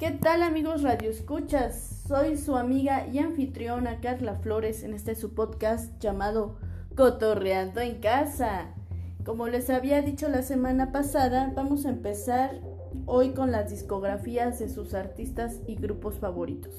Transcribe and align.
¿Qué 0.00 0.12
tal 0.12 0.42
amigos 0.42 0.80
Radio 0.80 1.10
Escuchas? 1.10 2.04
Soy 2.08 2.38
su 2.38 2.56
amiga 2.56 3.06
y 3.12 3.18
anfitriona 3.18 4.00
Carla 4.00 4.36
Flores 4.36 4.82
en 4.82 4.94
este 4.94 5.14
su 5.14 5.34
podcast 5.34 6.00
llamado 6.00 6.56
Cotorreando 6.96 7.82
en 7.82 8.00
Casa. 8.00 8.68
Como 9.26 9.46
les 9.46 9.68
había 9.68 10.00
dicho 10.00 10.30
la 10.30 10.40
semana 10.40 10.90
pasada, 10.90 11.52
vamos 11.54 11.84
a 11.84 11.90
empezar 11.90 12.62
hoy 13.04 13.34
con 13.34 13.52
las 13.52 13.68
discografías 13.68 14.58
de 14.58 14.70
sus 14.70 14.94
artistas 14.94 15.60
y 15.66 15.74
grupos 15.74 16.18
favoritos. 16.18 16.72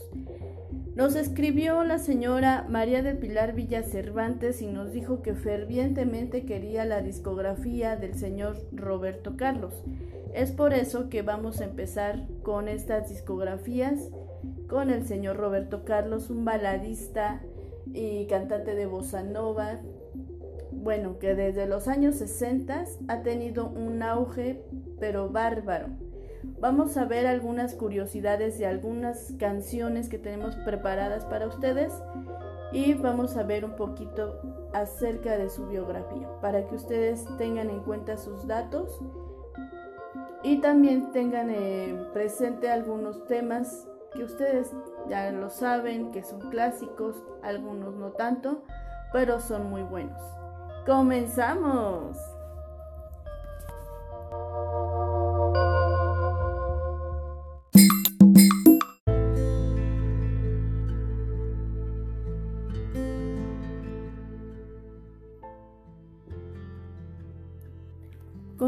Nos 0.96 1.16
escribió 1.16 1.84
la 1.84 2.00
señora 2.00 2.66
María 2.70 3.04
de 3.04 3.14
Pilar 3.14 3.54
Villa 3.54 3.84
Cervantes 3.84 4.64
y 4.64 4.66
nos 4.66 4.94
dijo 4.94 5.22
que 5.22 5.36
fervientemente 5.36 6.44
quería 6.44 6.86
la 6.86 7.04
discografía 7.04 7.96
del 7.98 8.16
señor 8.16 8.58
Roberto 8.72 9.38
Carlos. 9.38 9.76
Es 10.34 10.52
por 10.52 10.74
eso 10.74 11.10
que 11.10 11.22
vamos 11.22 11.60
a 11.60 11.66
empezar 11.66 12.28
con 12.44 12.68
estas 12.68 13.10
discografías 13.10 14.10
con 14.68 14.90
el 14.90 15.06
señor 15.06 15.36
Roberto 15.36 15.84
Carlos, 15.84 16.30
un 16.30 16.46
baladista 16.46 17.42
y 17.94 18.26
cantante 18.28 18.74
de 18.74 18.86
bossa 18.86 19.22
nova, 19.22 19.82
bueno, 20.72 21.20
que 21.20 21.36
desde 21.36 21.68
los 21.68 21.90
años 21.90 22.16
60 22.16 22.86
ha 23.10 23.22
tenido 23.22 23.68
un 23.68 24.02
auge 24.02 24.64
pero 25.00 25.30
bárbaro. 25.30 25.88
Vamos 26.60 26.96
a 26.96 27.06
ver 27.06 27.28
algunas 27.28 27.76
curiosidades 27.76 28.58
de 28.58 28.66
algunas 28.66 29.34
canciones 29.38 30.08
que 30.08 30.18
tenemos 30.18 30.56
preparadas 30.56 31.26
para 31.26 31.48
ustedes 31.48 31.92
y 32.72 32.94
vamos 32.94 33.36
a 33.36 33.44
ver 33.44 33.66
un 33.66 33.76
poquito 33.76 34.40
acerca 34.74 35.38
de 35.38 35.50
su 35.50 35.68
biografía 35.68 36.30
para 36.40 36.66
que 36.66 36.76
ustedes 36.76 37.26
tengan 37.38 37.70
en 37.70 37.82
cuenta 37.82 38.18
sus 38.18 38.48
datos 38.48 39.02
y 40.44 40.58
también 40.62 41.12
tengan 41.12 41.50
eh, 41.50 42.08
presente 42.14 42.70
algunos 42.70 43.26
temas 43.26 43.88
que 44.14 44.24
ustedes 44.24 44.74
ya 45.08 45.32
lo 45.32 45.50
saben, 45.50 46.12
que 46.12 46.24
son 46.24 46.40
clásicos, 46.50 47.24
algunos 47.44 47.96
no 47.96 48.12
tanto, 48.12 48.64
pero 49.14 49.40
son 49.40 49.70
muy 49.70 49.84
buenos. 49.84 50.22
¡Comenzamos! 50.86 52.18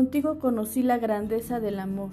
Contigo 0.03 0.37
conocí 0.37 0.83
la 0.83 0.97
grandeza 0.97 1.61
del 1.61 1.79
amor. 1.79 2.09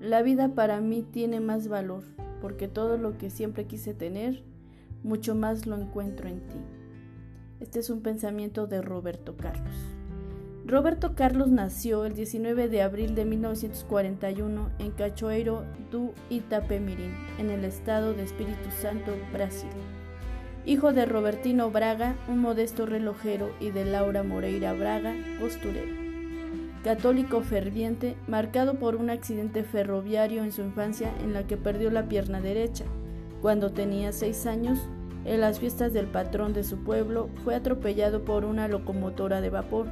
La 0.00 0.22
vida 0.22 0.56
para 0.56 0.80
mí 0.80 1.04
tiene 1.08 1.38
más 1.38 1.68
valor, 1.68 2.02
porque 2.40 2.66
todo 2.66 2.98
lo 2.98 3.16
que 3.16 3.30
siempre 3.30 3.64
quise 3.64 3.94
tener, 3.94 4.42
mucho 5.04 5.36
más 5.36 5.64
lo 5.64 5.76
encuentro 5.76 6.28
en 6.28 6.40
ti. 6.40 6.56
Este 7.60 7.78
es 7.78 7.90
un 7.90 8.00
pensamiento 8.02 8.66
de 8.66 8.82
Roberto 8.82 9.36
Carlos. 9.36 9.76
Roberto 10.66 11.14
Carlos 11.14 11.48
nació 11.48 12.06
el 12.06 12.14
19 12.14 12.68
de 12.68 12.82
abril 12.82 13.14
de 13.14 13.24
1941 13.24 14.70
en 14.80 14.90
Cachoeiro 14.90 15.62
do 15.92 16.14
Itapemirim, 16.30 17.12
en 17.38 17.50
el 17.50 17.64
estado 17.64 18.14
de 18.14 18.24
Espíritu 18.24 18.68
Santo, 18.82 19.12
Brasil. 19.32 19.70
Hijo 20.66 20.92
de 20.92 21.06
Robertino 21.06 21.70
Braga, 21.70 22.16
un 22.28 22.40
modesto 22.40 22.84
relojero, 22.84 23.52
y 23.60 23.70
de 23.70 23.84
Laura 23.84 24.24
Moreira 24.24 24.72
Braga, 24.72 25.14
costurera 25.38 26.07
católico 26.88 27.42
ferviente, 27.42 28.16
marcado 28.26 28.78
por 28.78 28.96
un 28.96 29.10
accidente 29.10 29.62
ferroviario 29.62 30.42
en 30.42 30.52
su 30.52 30.62
infancia 30.62 31.12
en 31.20 31.34
la 31.34 31.46
que 31.46 31.58
perdió 31.58 31.90
la 31.90 32.08
pierna 32.08 32.40
derecha. 32.40 32.86
Cuando 33.42 33.72
tenía 33.72 34.10
seis 34.10 34.46
años, 34.46 34.78
en 35.26 35.42
las 35.42 35.60
fiestas 35.60 35.92
del 35.92 36.06
patrón 36.06 36.54
de 36.54 36.64
su 36.64 36.78
pueblo, 36.78 37.28
fue 37.44 37.54
atropellado 37.54 38.24
por 38.24 38.46
una 38.46 38.68
locomotora 38.68 39.42
de 39.42 39.50
vapor. 39.50 39.88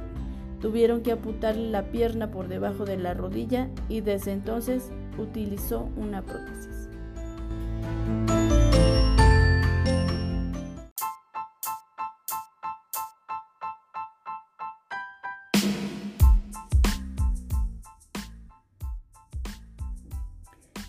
Tuvieron 0.59 1.01
que 1.03 1.11
apuntarle 1.11 1.69
la 1.69 1.91
pierna 1.91 2.31
por 2.31 2.47
debajo 2.47 2.83
de 2.83 2.97
la 2.97 3.13
rodilla 3.13 3.69
y 3.89 4.01
desde 4.01 4.31
entonces 4.31 4.89
utilizó 5.19 5.91
una 5.97 6.23
prótesis. 6.23 6.76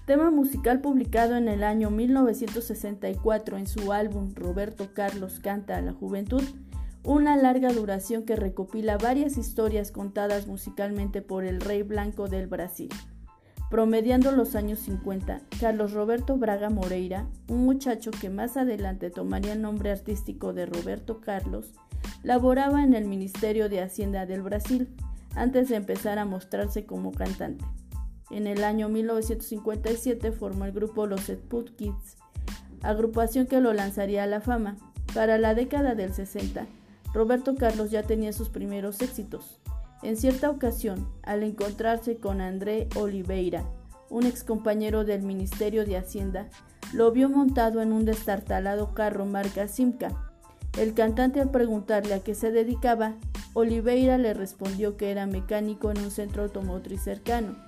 Tema 0.08 0.30
musical 0.30 0.80
publicado 0.80 1.36
en 1.36 1.48
el 1.48 1.62
año 1.62 1.90
1964 1.90 3.58
en 3.58 3.66
su 3.66 3.92
álbum 3.92 4.32
Roberto 4.34 4.94
Carlos 4.94 5.38
canta 5.38 5.76
a 5.76 5.82
la 5.82 5.92
juventud, 5.92 6.42
una 7.04 7.36
larga 7.36 7.74
duración 7.74 8.22
que 8.22 8.34
recopila 8.34 8.96
varias 8.96 9.36
historias 9.36 9.92
contadas 9.92 10.46
musicalmente 10.46 11.20
por 11.20 11.44
el 11.44 11.60
rey 11.60 11.82
blanco 11.82 12.26
del 12.26 12.46
Brasil. 12.46 12.88
Promediando 13.70 14.32
los 14.32 14.54
años 14.54 14.78
50, 14.78 15.42
Carlos 15.60 15.92
Roberto 15.92 16.38
Braga 16.38 16.70
Moreira, 16.70 17.26
un 17.48 17.66
muchacho 17.66 18.10
que 18.10 18.30
más 18.30 18.56
adelante 18.56 19.10
tomaría 19.10 19.52
el 19.52 19.60
nombre 19.60 19.90
artístico 19.90 20.54
de 20.54 20.64
Roberto 20.64 21.20
Carlos, 21.20 21.74
laboraba 22.22 22.82
en 22.82 22.94
el 22.94 23.04
Ministerio 23.04 23.68
de 23.68 23.82
Hacienda 23.82 24.24
del 24.24 24.40
Brasil 24.40 24.88
antes 25.34 25.68
de 25.68 25.76
empezar 25.76 26.18
a 26.18 26.24
mostrarse 26.24 26.86
como 26.86 27.12
cantante. 27.12 27.62
En 28.30 28.46
el 28.46 28.62
año 28.62 28.88
1957 28.88 30.32
formó 30.32 30.66
el 30.66 30.72
grupo 30.72 31.06
Los 31.06 31.30
Put 31.48 31.74
Kids, 31.76 32.16
agrupación 32.82 33.46
que 33.46 33.60
lo 33.60 33.72
lanzaría 33.72 34.24
a 34.24 34.26
la 34.26 34.40
fama. 34.40 34.76
Para 35.14 35.38
la 35.38 35.54
década 35.54 35.94
del 35.94 36.12
60, 36.12 36.66
Roberto 37.14 37.54
Carlos 37.54 37.90
ya 37.90 38.02
tenía 38.02 38.32
sus 38.32 38.50
primeros 38.50 39.00
éxitos. 39.00 39.58
En 40.02 40.16
cierta 40.16 40.50
ocasión, 40.50 41.08
al 41.22 41.42
encontrarse 41.42 42.16
con 42.16 42.40
André 42.40 42.88
Oliveira, 42.94 43.64
un 44.10 44.26
excompañero 44.26 45.04
del 45.04 45.22
Ministerio 45.22 45.84
de 45.84 45.96
Hacienda, 45.96 46.48
lo 46.92 47.10
vio 47.10 47.28
montado 47.28 47.82
en 47.82 47.92
un 47.92 48.04
destartalado 48.04 48.94
carro 48.94 49.26
marca 49.26 49.68
Simca. 49.68 50.32
El 50.78 50.94
cantante 50.94 51.40
al 51.40 51.50
preguntarle 51.50 52.14
a 52.14 52.20
qué 52.20 52.34
se 52.34 52.52
dedicaba, 52.52 53.14
Oliveira 53.54 54.18
le 54.18 54.34
respondió 54.34 54.96
que 54.96 55.10
era 55.10 55.26
mecánico 55.26 55.90
en 55.90 55.98
un 55.98 56.10
centro 56.10 56.44
automotriz 56.44 57.02
cercano. 57.02 57.67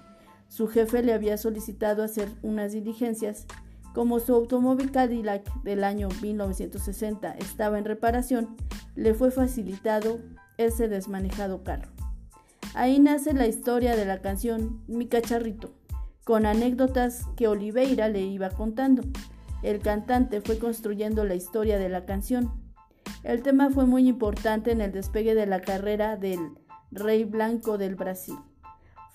Su 0.51 0.67
jefe 0.67 1.05
le 1.05 1.13
había 1.13 1.39
solicitado 1.39 2.03
hacer 2.03 2.29
unas 2.43 2.73
diligencias. 2.73 3.47
Como 3.95 4.19
su 4.19 4.35
automóvil 4.35 4.91
Cadillac 4.91 5.45
del 5.63 5.85
año 5.85 6.09
1960 6.21 7.37
estaba 7.39 7.79
en 7.79 7.85
reparación, 7.85 8.57
le 8.97 9.15
fue 9.15 9.31
facilitado 9.31 10.19
ese 10.59 10.89
desmanejado 10.89 11.63
carro. 11.63 11.89
Ahí 12.75 12.99
nace 12.99 13.33
la 13.33 13.47
historia 13.47 13.95
de 13.95 14.05
la 14.05 14.21
canción 14.23 14.83
Mi 14.89 15.07
cacharrito, 15.07 15.73
con 16.25 16.47
anécdotas 16.47 17.27
que 17.37 17.47
Oliveira 17.47 18.09
le 18.09 18.23
iba 18.23 18.51
contando. 18.51 19.03
El 19.63 19.79
cantante 19.79 20.41
fue 20.41 20.59
construyendo 20.59 21.25
la 21.25 21.37
historia 21.37 21.79
de 21.79 21.89
la 21.89 22.05
canción. 22.07 22.51
El 23.23 23.43
tema 23.43 23.71
fue 23.71 23.87
muy 23.87 24.09
importante 24.09 24.73
en 24.73 24.81
el 24.81 24.91
despegue 24.91 25.37
de 25.37 25.47
la 25.47 25.61
carrera 25.61 26.17
del 26.17 26.41
Rey 26.91 27.23
Blanco 27.23 27.79
del 27.79 27.95
Brasil. 27.95 28.37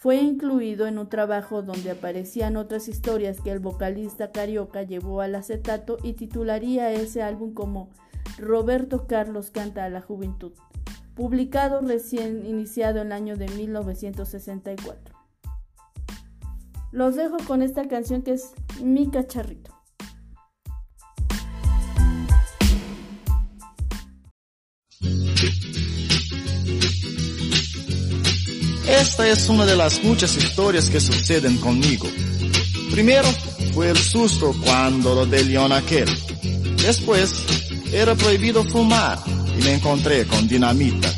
Fue 0.05 0.17
incluido 0.17 0.85
en 0.85 0.99
un 0.99 1.09
trabajo 1.09 1.63
donde 1.63 1.89
aparecían 1.89 2.57
otras 2.57 2.87
historias 2.89 3.41
que 3.41 3.49
el 3.49 3.57
vocalista 3.57 4.31
carioca 4.31 4.83
llevó 4.83 5.21
al 5.21 5.33
acetato 5.33 5.97
y 6.03 6.13
titularía 6.13 6.91
ese 6.91 7.23
álbum 7.23 7.55
como 7.55 7.89
Roberto 8.37 9.07
Carlos 9.07 9.49
canta 9.49 9.83
a 9.83 9.89
la 9.89 10.01
juventud, 10.01 10.51
publicado 11.15 11.81
recién 11.81 12.45
iniciado 12.45 12.99
en 12.99 13.07
el 13.07 13.13
año 13.13 13.35
de 13.35 13.47
1964. 13.47 15.15
Los 16.91 17.15
dejo 17.15 17.37
con 17.47 17.63
esta 17.63 17.87
canción 17.87 18.21
que 18.21 18.33
es 18.33 18.53
Mi 18.83 19.09
cacharrito. 19.09 19.74
Esta 28.99 29.27
es 29.27 29.49
una 29.49 29.65
de 29.65 29.75
las 29.75 30.01
muchas 30.03 30.37
historias 30.37 30.89
que 30.89 31.01
suceden 31.01 31.57
conmigo. 31.57 32.07
Primero 32.91 33.27
fue 33.73 33.89
el 33.89 33.97
susto 33.97 34.55
cuando 34.63 35.13
lo 35.13 35.25
de 35.25 35.43
León 35.43 35.73
aquel. 35.73 36.07
Después 36.81 37.33
era 37.91 38.15
prohibido 38.15 38.63
fumar 38.63 39.19
y 39.59 39.63
me 39.63 39.73
encontré 39.73 40.25
con 40.25 40.47
dinamita. 40.47 41.11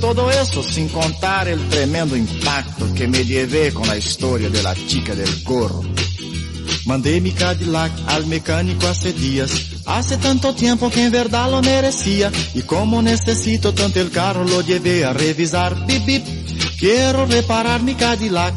Todo 0.00 0.28
eso 0.32 0.62
sin 0.64 0.88
contar 0.88 1.46
el 1.46 1.60
tremendo 1.68 2.16
impacto 2.16 2.92
que 2.94 3.06
me 3.06 3.24
llevé 3.24 3.72
con 3.72 3.86
la 3.86 3.96
historia 3.96 4.50
de 4.50 4.62
la 4.62 4.74
chica 4.74 5.14
del 5.14 5.42
gorro. 5.44 5.84
Mandé 6.84 7.20
mi 7.20 7.30
Cadillac 7.30 7.92
al 8.08 8.26
mecánico 8.26 8.88
hace 8.88 9.12
días. 9.12 9.52
Hace 9.86 10.16
tanto 10.16 10.52
tiempo 10.54 10.90
que 10.90 11.04
en 11.04 11.12
verdad 11.12 11.48
lo 11.48 11.62
merecía. 11.62 12.32
Y 12.54 12.62
como 12.62 13.00
necesito 13.02 13.72
tanto 13.72 14.00
el 14.00 14.10
carro, 14.10 14.44
lo 14.44 14.62
llevé 14.62 15.04
a 15.04 15.12
revisar. 15.12 15.86
Bip, 15.86 16.04
bip. 16.04 16.41
Quiero 16.82 17.26
reparar 17.26 17.80
mi 17.84 17.94
Cadillac. 17.94 18.56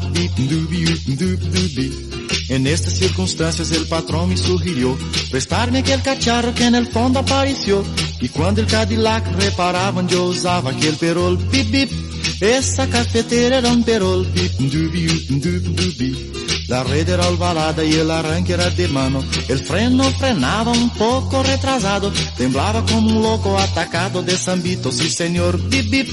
En 2.48 2.66
estas 2.66 2.94
circunstancias 2.94 3.70
el 3.70 3.86
patrón 3.86 4.30
me 4.30 4.36
sugirió 4.36 4.98
prestarme 5.30 5.78
aquel 5.78 6.02
cacharro 6.02 6.52
que 6.52 6.64
en 6.64 6.74
el 6.74 6.88
fondo 6.88 7.20
apareció. 7.20 7.84
Y 8.20 8.28
cuando 8.30 8.62
el 8.62 8.66
Cadillac 8.66 9.24
reparaban 9.36 10.08
yo 10.08 10.24
usaba 10.24 10.72
aquel 10.72 10.96
perol 10.96 11.36
bip 11.36 11.70
bip. 11.70 11.92
Esa 12.40 12.88
cafetera 12.88 13.58
era 13.58 13.70
un 13.70 13.84
perol 13.84 14.26
bip 14.32 14.52
dubi 14.58 15.06
dubi 15.28 16.55
La 16.68 16.82
red 16.82 17.08
era 17.08 17.28
ovalada 17.28 17.84
y 17.84 17.92
el 17.94 18.10
arranque 18.10 18.54
era 18.54 18.68
de 18.70 18.88
mano. 18.88 19.24
El 19.48 19.60
freno 19.60 20.02
frenaba 20.18 20.72
un 20.72 20.90
poco 20.90 21.42
retrasado. 21.42 22.12
Temblaba 22.36 22.84
como 22.84 23.08
un 23.08 23.22
loco 23.22 23.56
atacado 23.56 24.22
de 24.22 24.36
zambito. 24.36 24.90
Sí 24.90 25.08
señor, 25.08 25.60
bip 25.68 25.88
bip. 25.90 26.08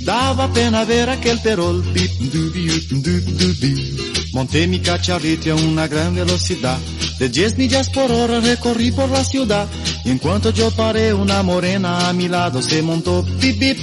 Daba 0.00 0.50
pena 0.52 0.84
ver 0.84 1.10
aquel 1.10 1.38
perol 1.40 1.82
bip 1.92 2.10
dubi 2.32 2.68
dubi 2.88 3.98
Monté 4.32 4.66
mi 4.66 4.80
cacharrito 4.80 5.52
a 5.52 5.56
una 5.56 5.86
gran 5.86 6.14
velocidad. 6.14 6.78
De 7.18 7.28
10 7.28 7.58
millas 7.58 7.90
por 7.90 8.10
hora 8.10 8.40
recorrí 8.40 8.90
por 8.92 9.10
la 9.10 9.24
ciudad. 9.24 9.68
Y 10.06 10.10
en 10.10 10.18
cuanto 10.18 10.50
yo 10.50 10.70
paré, 10.70 11.12
una 11.12 11.42
morena 11.42 12.08
a 12.08 12.12
mi 12.14 12.28
lado 12.28 12.62
se 12.62 12.80
montó 12.80 13.22
bip 13.22 13.58
bip. 13.58 13.78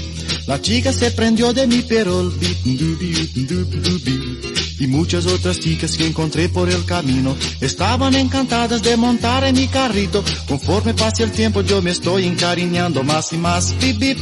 La 0.48 0.60
chica 0.60 0.92
se 0.92 1.12
prendió 1.12 1.54
de 1.54 1.68
mi 1.68 1.84
perol 1.84 2.34
bip 2.40 2.64
dubi 2.64 3.14
dubi 3.46 4.65
y 4.80 4.88
muchas 4.88 5.26
otras 5.26 5.60
chicas 5.60 5.98
que 5.98 6.08
encontré 6.08 6.50
por 6.50 6.70
el 6.70 6.86
camino 6.86 7.36
estaban 7.62 8.16
encantadas 8.16 8.82
de 8.82 8.98
montar 8.98 9.44
en 9.44 9.56
mi 9.56 9.68
carrito. 9.68 10.24
Conforme 10.48 10.94
pase 10.94 11.24
el 11.24 11.32
tiempo 11.32 11.62
yo 11.62 11.82
me 11.82 11.92
estoy 11.92 12.26
encariñando 12.26 13.04
más 13.04 13.34
y 13.34 13.38
más. 13.38 13.78
Bip, 13.80 13.98
bip. 13.98 14.20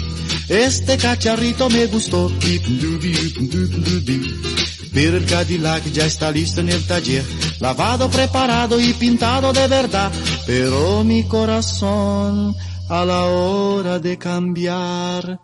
Este 0.50 0.98
cacharrito 0.98 1.70
me 1.70 1.86
gustó. 1.88 2.30
Bip, 2.30 2.64
Pero 4.94 5.18
el 5.18 5.26
Cadillac 5.26 5.84
ya 5.92 6.06
está 6.06 6.32
listo 6.32 6.62
en 6.62 6.70
el 6.70 6.86
taller, 6.86 7.24
lavado, 7.60 8.10
preparado 8.10 8.80
y 8.80 8.94
pintado 8.94 9.54
de 9.54 9.68
verdad. 9.68 10.12
Pero 10.46 11.04
mi 11.04 11.24
corazón 11.24 12.56
a 12.90 13.06
la 13.06 13.26
hora 13.26 14.00
de 14.00 14.18
cambiar. 14.18 15.40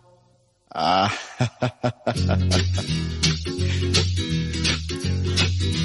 Ah, 0.72 1.10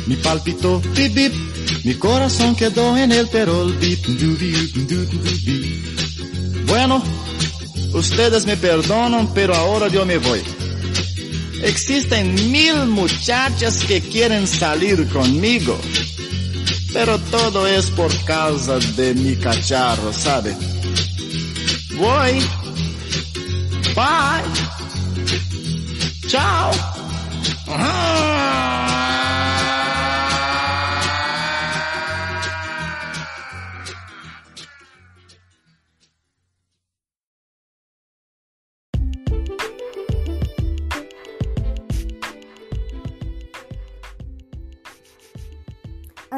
mi 0.07 0.15
palpitó, 0.17 0.81
bip 0.95 1.13
bip, 1.13 1.33
mi 1.83 1.95
corazón 1.95 2.55
quedó 2.55 2.97
en 2.97 3.11
el 3.11 3.27
perol, 3.27 3.73
bip, 3.77 4.05
Bueno, 6.67 7.03
ustedes 7.93 8.45
me 8.45 8.57
perdonan, 8.57 9.33
pero 9.33 9.55
ahora 9.55 9.87
yo 9.87 10.05
me 10.05 10.17
voy. 10.17 10.41
Existen 11.63 12.51
mil 12.51 12.85
muchachas 12.87 13.83
que 13.85 14.01
quieren 14.01 14.45
salir 14.45 15.07
conmigo, 15.09 15.77
pero 16.93 17.17
todo 17.19 17.65
es 17.67 17.89
por 17.91 18.15
causa 18.25 18.77
de 18.77 19.13
mi 19.15 19.35
cacharro, 19.35 20.13
¿sabe? 20.13 20.55
Voy. 21.97 22.39
Bye. 23.95 24.43
Chao. 26.27 26.71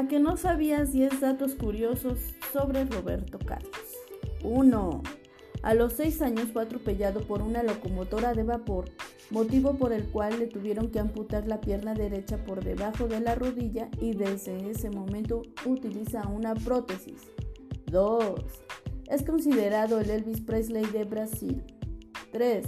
Que 0.08 0.20
no 0.20 0.38
sabías 0.38 0.94
10 0.94 1.20
datos 1.20 1.56
curiosos 1.56 2.20
sobre 2.54 2.86
Roberto 2.86 3.40
Carlos. 3.40 3.72
1. 4.44 5.04
A 5.64 5.74
los 5.74 5.94
6 5.94 6.22
años 6.22 6.52
fue 6.54 6.64
atropellado 6.64 7.22
por 7.22 7.42
una 7.42 7.64
locomotora 7.64 8.34
de 8.34 8.44
vapor, 8.44 8.86
motivo 9.32 9.76
por 9.76 9.92
el 9.92 10.06
cual 10.10 10.40
le 10.40 10.48
tuvieron 10.48 10.92
que 10.92 11.00
amputar 11.00 11.48
la 11.48 11.60
pierna 11.60 11.94
derecha 11.94 12.38
por 12.46 12.64
debajo 12.64 13.08
de 13.08 13.20
la 13.20 13.36
rodilla 13.36 13.90
y 14.00 14.14
desde 14.14 14.70
ese 14.70 14.90
momento 14.90 15.42
utiliza 15.66 16.28
una 16.28 16.54
prótesis. 16.54 17.22
2. 17.88 18.40
Es 19.08 19.24
considerado 19.24 20.00
el 20.00 20.10
Elvis 20.10 20.42
Presley 20.42 20.86
de 20.86 21.04
Brasil. 21.04 21.64
3. 22.32 22.66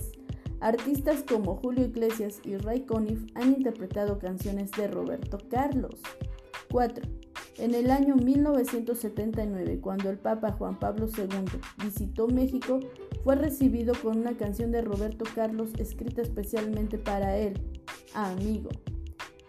Artistas 0.61 1.23
como 1.23 1.55
Julio 1.55 1.85
Iglesias 1.85 2.41
y 2.43 2.57
Ray 2.57 2.81
Conniff 2.81 3.21
han 3.35 3.53
interpretado 3.53 4.19
canciones 4.19 4.71
de 4.71 4.87
Roberto 4.87 5.37
Carlos. 5.49 6.01
4. 6.69 7.28
En 7.57 7.75
el 7.75 7.91
año 7.91 8.15
1979, 8.15 9.79
cuando 9.81 10.09
el 10.09 10.17
Papa 10.17 10.53
Juan 10.53 10.79
Pablo 10.79 11.07
II 11.07 11.59
visitó 11.83 12.27
México, 12.27 12.79
fue 13.23 13.35
recibido 13.35 13.93
con 14.01 14.17
una 14.17 14.37
canción 14.37 14.71
de 14.71 14.81
Roberto 14.81 15.25
Carlos 15.35 15.71
escrita 15.77 16.21
especialmente 16.21 16.97
para 16.97 17.37
él, 17.37 17.59
Amigo. 18.13 18.69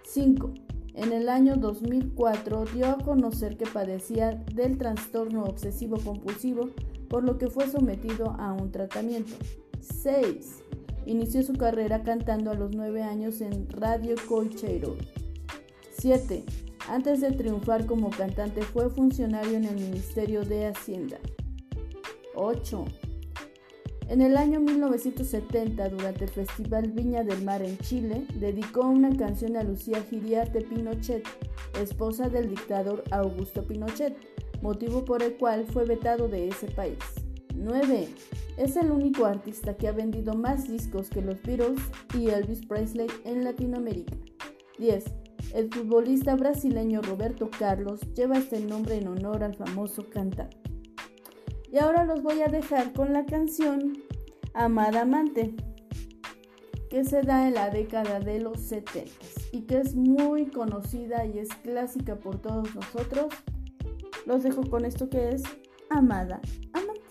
5. 0.03 0.53
En 0.95 1.13
el 1.13 1.29
año 1.29 1.55
2004 1.57 2.65
dio 2.75 2.89
a 2.89 2.99
conocer 2.99 3.57
que 3.57 3.67
padecía 3.67 4.45
del 4.53 4.77
trastorno 4.77 5.45
obsesivo 5.45 5.97
compulsivo, 5.99 6.71
por 7.09 7.23
lo 7.23 7.39
que 7.39 7.49
fue 7.49 7.69
sometido 7.69 8.35
a 8.39 8.53
un 8.53 8.73
tratamiento. 8.73 9.33
6. 9.81 10.65
Inició 11.07 11.43
su 11.43 11.53
carrera 11.53 12.03
cantando 12.03 12.51
a 12.51 12.55
los 12.55 12.75
9 12.75 13.03
años 13.03 13.41
en 13.41 13.71
Radio 13.71 14.17
Colcheiro. 14.29 14.97
7. 15.93 16.45
Antes 16.89 17.21
de 17.21 17.33
triunfar 17.33 17.87
como 17.87 18.11
cantante 18.11 18.63
fue 18.63 18.91
funcionario 18.91 19.57
en 19.57 19.65
el 19.65 19.75
Ministerio 19.75 20.45
de 20.45 20.67
Hacienda. 20.67 21.19
8. 22.35 22.85
En 24.09 24.23
el 24.23 24.37
año 24.37 24.59
1970, 24.59 25.89
durante 25.91 26.25
el 26.25 26.31
Festival 26.31 26.91
Viña 26.91 27.23
del 27.23 27.45
Mar 27.45 27.63
en 27.63 27.79
Chile, 27.79 28.27
dedicó 28.35 28.81
una 28.81 29.17
canción 29.17 29.57
a 29.57 29.63
Lucía 29.63 30.03
Giriarte 30.03 30.63
Pinochet, 30.63 31.25
esposa 31.81 32.29
del 32.29 32.49
dictador 32.49 33.05
Augusto 33.13 33.65
Pinochet, 33.65 34.17
motivo 34.63 35.05
por 35.05 35.23
el 35.23 35.37
cual 35.37 35.65
fue 35.67 35.85
vetado 35.85 36.29
de 36.29 36.49
ese 36.49 36.67
país. 36.67 36.99
9. 37.55 38.09
Es 38.57 38.75
el 38.77 38.91
único 38.91 39.27
artista 39.27 39.77
que 39.77 39.87
ha 39.87 39.93
vendido 39.93 40.35
más 40.35 40.67
discos 40.67 41.09
que 41.09 41.23
los 41.23 41.41
Beatles 41.43 41.81
y 42.19 42.31
Elvis 42.31 42.67
Presley 42.67 43.07
en 43.25 43.45
Latinoamérica. 43.45 44.17
10. 44.79 45.05
El 45.55 45.69
futbolista 45.69 46.37
brasileño 46.37 47.03
Roberto 47.03 47.51
Carlos 47.51 48.01
lleva 48.15 48.39
este 48.39 48.61
nombre 48.61 48.97
en 48.97 49.09
honor 49.09 49.43
al 49.43 49.55
famoso 49.55 50.09
cantante. 50.09 50.57
Y 51.73 51.79
ahora 51.79 52.05
los 52.05 52.23
voy 52.23 52.41
a 52.43 52.47
dejar 52.47 52.93
con 52.93 53.13
la 53.13 53.27
canción 53.27 53.99
Amada 54.55 55.03
Amante, 55.03 55.55
que 56.89 57.05
se 57.05 57.23
da 57.23 57.49
en 57.49 57.55
la 57.55 57.71
década 57.71 58.21
de 58.21 58.39
los 58.39 58.61
70 58.61 59.11
y 59.53 59.63
que 59.63 59.79
es 59.79 59.97
muy 59.97 60.47
conocida 60.47 61.27
y 61.27 61.39
es 61.39 61.49
clásica 61.63 62.17
por 62.17 62.41
todos 62.41 62.73
nosotros. 62.75 63.27
Los 64.27 64.45
dejo 64.45 64.63
con 64.69 64.85
esto 64.85 65.09
que 65.09 65.31
es 65.31 65.43
Amada 65.89 66.41
Amante. 66.73 67.10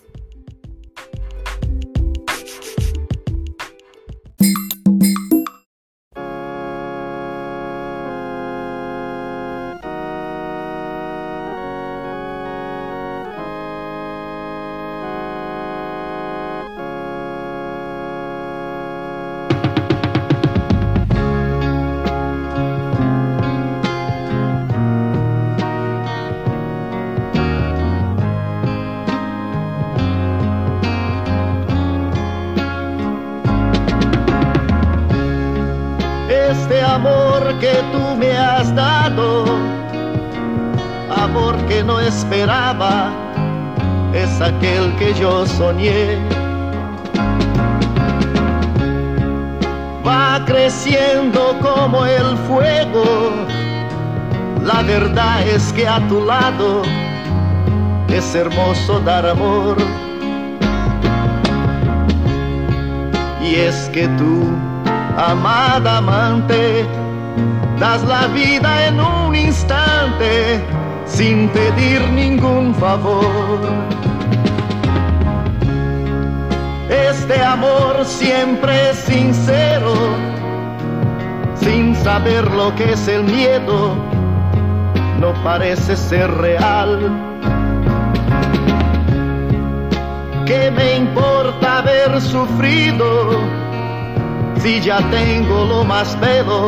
No 41.90 42.00
esperaba, 42.00 43.12
es 44.14 44.40
aquel 44.42 44.96
que 45.00 45.12
yo 45.16 45.46
soñé. 45.48 46.20
Va 50.06 50.46
creciendo 50.46 51.42
como 51.68 52.06
el 52.06 52.30
fuego, 52.48 53.06
la 54.64 54.84
verdad 54.84 55.48
es 55.48 55.74
que 55.74 55.88
a 55.88 56.00
tu 56.10 56.24
lado 56.26 56.84
es 58.08 58.36
hermoso 58.36 59.00
dar 59.00 59.26
amor. 59.26 59.78
Y 63.42 63.56
es 63.68 63.90
que 63.94 64.08
tú, 64.20 64.34
amada 65.18 65.98
amante, 65.98 66.86
das 67.80 68.04
la 68.04 68.28
vida 68.28 68.88
en 68.88 69.00
un 69.00 69.36
instante 69.36 70.79
sin 71.10 71.50
pedir 71.50 72.02
ningún 72.12 72.74
favor. 72.76 73.60
Este 76.90 77.42
amor 77.42 78.06
siempre 78.06 78.92
es 78.92 78.98
sincero, 78.98 79.94
sin 81.56 81.96
saber 81.96 82.50
lo 82.52 82.74
que 82.76 82.94
es 82.94 83.08
el 83.08 83.24
miedo, 83.24 83.96
no 85.20 85.34
parece 85.44 85.98
ser 85.98 86.32
real. 86.32 87.12
¿Qué 90.46 90.72
me 90.72 90.96
importa 90.96 91.80
haber 91.80 92.22
sufrido 92.22 93.40
si 94.62 94.80
ya 94.82 94.98
tengo 95.12 95.66
lo 95.66 95.84
más 95.84 96.20
bello 96.20 96.68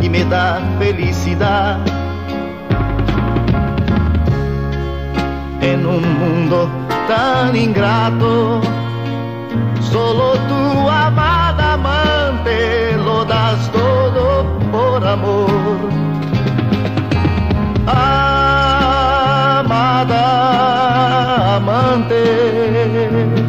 y 0.00 0.08
me 0.08 0.24
da 0.24 0.60
felicidad? 0.78 1.99
En 5.72 5.86
un 5.86 6.02
mundo 6.18 6.68
tan 7.06 7.54
ingrato, 7.54 8.60
solo 9.80 10.32
tu 10.48 10.88
amada 10.90 11.74
amante 11.74 12.96
lo 12.96 13.24
das 13.24 13.70
todo 13.70 14.44
por 14.72 15.06
amor. 15.06 15.48
Amada 17.86 18.26
amante. 21.58 23.39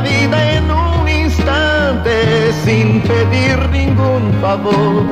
Vida 0.00 0.56
en 0.56 0.70
un 0.70 1.08
instante 1.08 2.52
sin 2.64 3.00
pedir 3.02 3.58
ningún 3.70 4.32
favor. 4.40 5.04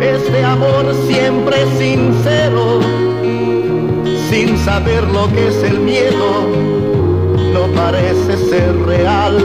Este 0.00 0.44
amor 0.44 0.94
siempre 1.06 1.56
sincero, 1.78 2.80
sin 4.28 4.58
saber 4.58 5.04
lo 5.08 5.28
que 5.28 5.48
es 5.48 5.62
el 5.62 5.80
miedo, 5.80 6.46
no 7.52 7.66
parece 7.74 8.36
ser 8.36 8.76
real. 8.86 9.38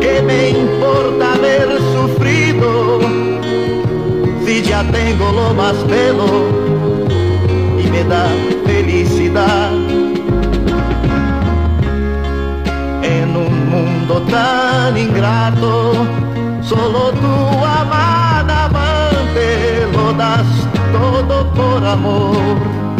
¿Qué 0.00 0.22
me 0.22 0.50
importa 0.50 1.34
haber 1.34 1.78
sufrido 1.94 3.00
si 4.44 4.62
ya 4.62 4.82
tengo 4.90 5.32
lo 5.32 5.54
más 5.54 5.76
bello 5.86 6.71
me 8.02 8.08
da 8.08 8.26
felicidad? 8.64 9.72
En 13.02 13.36
un 13.36 13.70
mundo 13.70 14.22
tan 14.22 14.96
ingrato, 14.96 15.92
solo 16.62 17.12
tu 17.12 17.64
amada 17.64 18.64
amante 18.66 19.86
lo 19.92 20.12
das 20.14 20.46
todo 20.92 21.52
por 21.52 21.84
amor. 21.84 22.91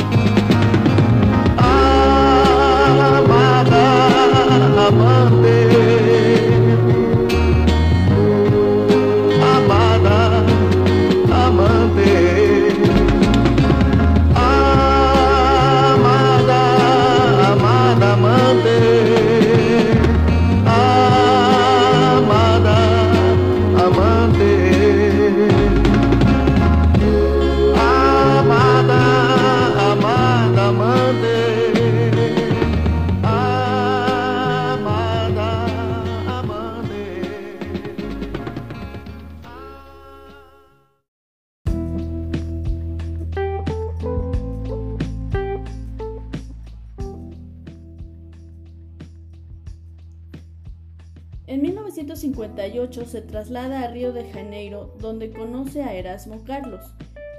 Traslada 53.52 53.82
a 53.82 53.88
Río 53.88 54.14
de 54.14 54.24
Janeiro, 54.32 54.94
donde 54.98 55.30
conoce 55.30 55.82
a 55.82 55.94
Erasmo 55.94 56.42
Carlos, 56.42 56.86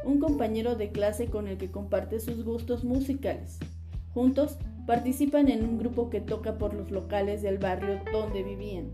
un 0.06 0.20
compañero 0.20 0.76
de 0.76 0.92
clase 0.92 1.26
con 1.26 1.48
el 1.48 1.58
que 1.58 1.72
comparte 1.72 2.20
sus 2.20 2.44
gustos 2.44 2.84
musicales. 2.84 3.58
Juntos 4.14 4.60
participan 4.86 5.50
en 5.50 5.66
un 5.66 5.80
grupo 5.80 6.12
que 6.12 6.22
toca 6.22 6.60
por 6.60 6.76
los 6.76 6.92
locales 6.92 7.42
del 7.42 7.58
barrio 7.58 8.00
donde 8.12 8.44
vivían. 8.44 8.92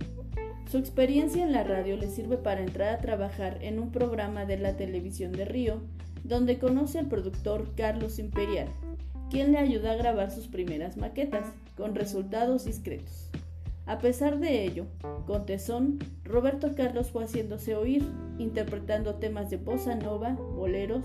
Su 0.72 0.78
experiencia 0.78 1.44
en 1.44 1.52
la 1.52 1.66
radio 1.66 1.98
le 1.98 2.10
sirve 2.10 2.38
para 2.38 2.62
entrar 2.62 2.94
a 2.94 3.02
trabajar 3.02 3.58
en 3.62 3.80
un 3.80 3.92
programa 3.92 4.46
de 4.46 4.58
la 4.58 4.78
televisión 4.78 5.34
de 5.34 5.44
Río, 5.44 5.82
donde 6.24 6.58
conoce 6.58 7.00
al 7.00 7.10
productor 7.10 7.76
Carlos 7.76 8.18
Imperial, 8.18 8.70
quien 9.30 9.52
le 9.52 9.58
ayuda 9.58 9.92
a 9.92 9.98
grabar 9.98 10.32
sus 10.32 10.48
primeras 10.48 10.96
maquetas, 10.96 11.48
con 11.76 11.96
resultados 11.96 12.64
discretos. 12.64 13.30
A 13.90 13.98
pesar 13.98 14.38
de 14.40 14.66
ello, 14.66 14.86
con 15.26 15.48
tesón, 15.48 15.98
Roberto 16.24 16.76
Carlos 16.76 17.10
fue 17.10 17.24
haciéndose 17.24 17.76
oír, 17.76 18.06
interpretando 18.38 19.16
temas 19.16 19.50
de 19.50 19.58
bossa 19.58 19.96
nova, 19.96 20.34
boleros 20.34 21.04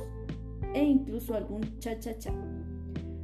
e 0.74 0.84
incluso 0.84 1.34
algún 1.34 1.78
cha-cha-cha. 1.78 2.34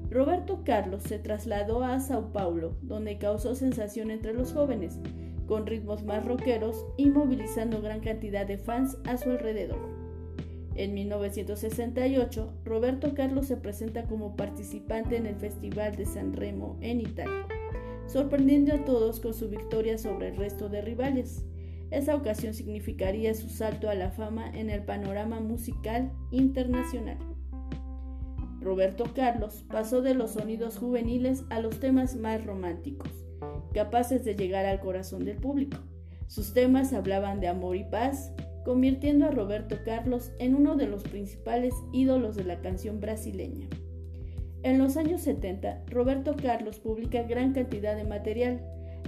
Roberto 0.09 0.63
Carlos 0.65 1.03
se 1.03 1.19
trasladó 1.19 1.85
a 1.85 2.01
Sao 2.01 2.33
Paulo, 2.33 2.79
donde 2.81 3.19
causó 3.19 3.55
sensación 3.55 4.11
entre 4.11 4.33
los 4.33 4.55
jóvenes, 4.55 4.99
con 5.47 5.67
ritmos 5.67 6.05
más 6.05 6.25
rockeros 6.25 6.87
y 6.97 7.11
movilizando 7.11 7.83
gran 7.83 8.01
cantidad 8.01 8.47
de 8.47 8.57
fans 8.57 8.97
a 9.05 9.19
su 9.19 9.29
alrededor. 9.29 9.91
En 10.75 10.95
1968, 10.95 12.51
Roberto 12.65 13.15
Carlos 13.15 13.49
se 13.49 13.59
presenta 13.59 14.05
como 14.05 14.37
participante 14.37 15.19
en 15.19 15.27
el 15.27 15.37
Festival 15.37 15.97
de 15.97 16.07
San 16.07 16.33
Remo 16.33 16.79
en 16.81 17.03
Italia 17.03 17.60
sorprendiendo 18.13 18.75
a 18.75 18.85
todos 18.85 19.21
con 19.21 19.35
su 19.35 19.49
victoria 19.49 19.97
sobre 19.97 20.29
el 20.29 20.37
resto 20.37 20.69
de 20.69 20.81
rivales. 20.83 21.45
Esa 21.91 22.15
ocasión 22.15 22.55
significaría 22.55 23.35
su 23.35 23.49
salto 23.49 23.89
a 23.89 23.95
la 23.95 24.11
fama 24.11 24.51
en 24.51 24.71
el 24.71 24.85
panorama 24.85 25.41
musical 25.41 26.13
internacional. 26.31 27.19
Roberto 28.61 29.05
Carlos 29.15 29.65
pasó 29.69 30.03
de 30.03 30.15
los 30.15 30.33
sonidos 30.33 30.77
juveniles 30.77 31.45
a 31.51 31.61
los 31.61 31.81
temas 31.81 32.17
más 32.17 32.45
románticos, 32.45 33.11
capaces 33.73 34.25
de 34.25 34.35
llegar 34.35 34.67
al 34.67 34.81
corazón 34.81 35.25
del 35.25 35.39
público. 35.39 35.79
Sus 36.27 36.53
temas 36.53 36.93
hablaban 36.93 37.41
de 37.41 37.49
amor 37.49 37.77
y 37.77 37.85
paz, 37.85 38.33
convirtiendo 38.65 39.27
a 39.27 39.31
Roberto 39.31 39.77
Carlos 39.85 40.33
en 40.39 40.55
uno 40.55 40.77
de 40.77 40.87
los 40.87 41.05
principales 41.05 41.75
ídolos 41.93 42.37
de 42.37 42.45
la 42.45 42.61
canción 42.61 43.01
brasileña. 43.01 43.69
En 44.63 44.79
los 44.79 44.97
años 44.99 45.23
70, 45.23 45.85
Roberto 45.87 46.37
Carlos 46.37 46.81
publica 46.81 47.23
gran 47.23 47.55
cantidad 47.55 47.97
de 47.97 48.05
material, 48.05 48.61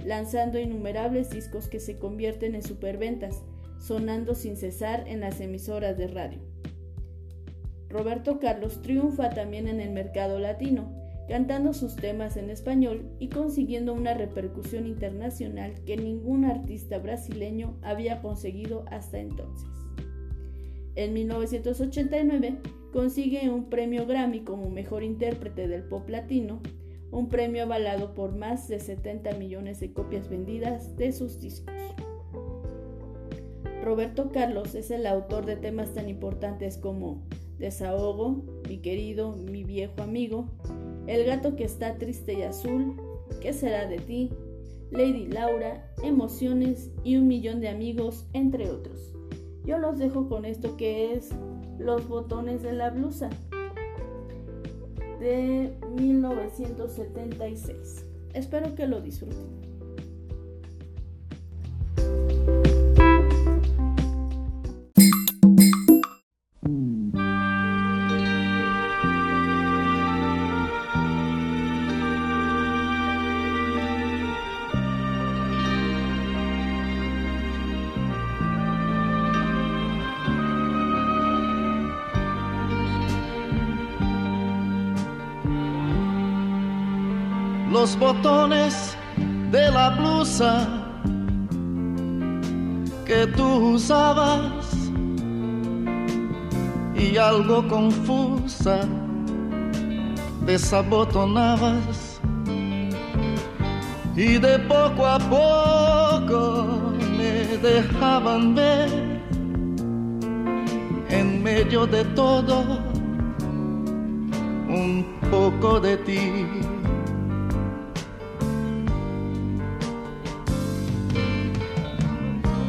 lanzando 0.03 0.59
innumerables 0.59 1.29
discos 1.29 1.67
que 1.67 1.79
se 1.79 1.97
convierten 1.99 2.55
en 2.55 2.63
superventas, 2.63 3.43
sonando 3.79 4.33
sin 4.33 4.57
cesar 4.57 5.07
en 5.07 5.19
las 5.19 5.39
emisoras 5.41 5.97
de 5.97 6.07
radio. 6.07 6.39
Roberto 7.89 8.39
Carlos 8.39 8.81
triunfa 8.81 9.29
también 9.29 9.67
en 9.67 9.79
el 9.79 9.91
mercado 9.91 10.39
latino, 10.39 10.91
cantando 11.27 11.73
sus 11.73 11.95
temas 11.95 12.35
en 12.35 12.49
español 12.49 13.11
y 13.19 13.29
consiguiendo 13.29 13.93
una 13.93 14.15
repercusión 14.15 14.87
internacional 14.87 15.75
que 15.85 15.97
ningún 15.97 16.45
artista 16.45 16.97
brasileño 16.97 17.77
había 17.83 18.21
conseguido 18.21 18.85
hasta 18.89 19.19
entonces. 19.19 19.69
En 20.95 21.13
1989 21.13 22.57
consigue 22.93 23.49
un 23.49 23.65
premio 23.65 24.05
Grammy 24.05 24.41
como 24.41 24.69
mejor 24.69 25.03
intérprete 25.03 25.67
del 25.67 25.83
pop 25.83 26.07
latino, 26.07 26.61
un 27.11 27.27
premio 27.27 27.63
avalado 27.63 28.13
por 28.13 28.35
más 28.35 28.67
de 28.67 28.79
70 28.79 29.33
millones 29.33 29.79
de 29.79 29.91
copias 29.91 30.29
vendidas 30.29 30.95
de 30.95 31.11
sus 31.11 31.41
discos. 31.41 31.73
Roberto 33.83 34.31
Carlos 34.31 34.75
es 34.75 34.91
el 34.91 35.07
autor 35.07 35.45
de 35.45 35.57
temas 35.57 35.93
tan 35.93 36.07
importantes 36.07 36.77
como 36.77 37.23
Desahogo, 37.57 38.43
Mi 38.69 38.77
querido, 38.77 39.33
mi 39.33 39.63
viejo 39.63 40.01
amigo, 40.01 40.45
El 41.07 41.25
gato 41.25 41.55
que 41.55 41.65
está 41.65 41.97
triste 41.97 42.33
y 42.33 42.43
azul, 42.43 42.95
¿Qué 43.41 43.53
será 43.53 43.87
de 43.87 43.97
ti? 43.97 44.29
Lady 44.91 45.25
Laura, 45.27 45.91
Emociones 46.03 46.91
y 47.03 47.17
Un 47.17 47.27
millón 47.27 47.59
de 47.59 47.69
amigos, 47.69 48.27
entre 48.33 48.69
otros. 48.69 49.15
Yo 49.65 49.79
los 49.79 49.97
dejo 49.97 50.29
con 50.29 50.45
esto 50.45 50.77
que 50.77 51.13
es 51.13 51.31
Los 51.83 52.07
botones 52.07 52.63
de 52.63 52.73
la 52.73 52.89
blusa 52.91 53.29
de 55.19 55.75
1976. 55.95 58.05
Espero 58.33 58.73
que 58.75 58.87
lo 58.87 59.01
disfruten. 59.01 59.62
Los 87.83 87.99
botones 87.99 88.95
de 89.51 89.69
la 89.69 89.89
blusa 89.89 90.53
que 93.05 93.27
tú 93.35 93.73
usabas 93.75 94.63
y 96.95 97.17
algo 97.17 97.67
confusa 97.67 98.77
desabotonabas 100.45 102.21
y 104.15 104.37
de 104.37 104.59
poco 104.59 105.05
a 105.05 105.19
poco 105.19 106.93
me 107.17 107.57
dejaban 107.69 108.55
ver 108.55 108.89
en 111.09 111.43
medio 111.43 111.85
de 111.85 112.05
todo 112.19 112.63
un 114.69 115.19
poco 115.29 115.81
de 115.81 115.97
ti. 115.97 116.72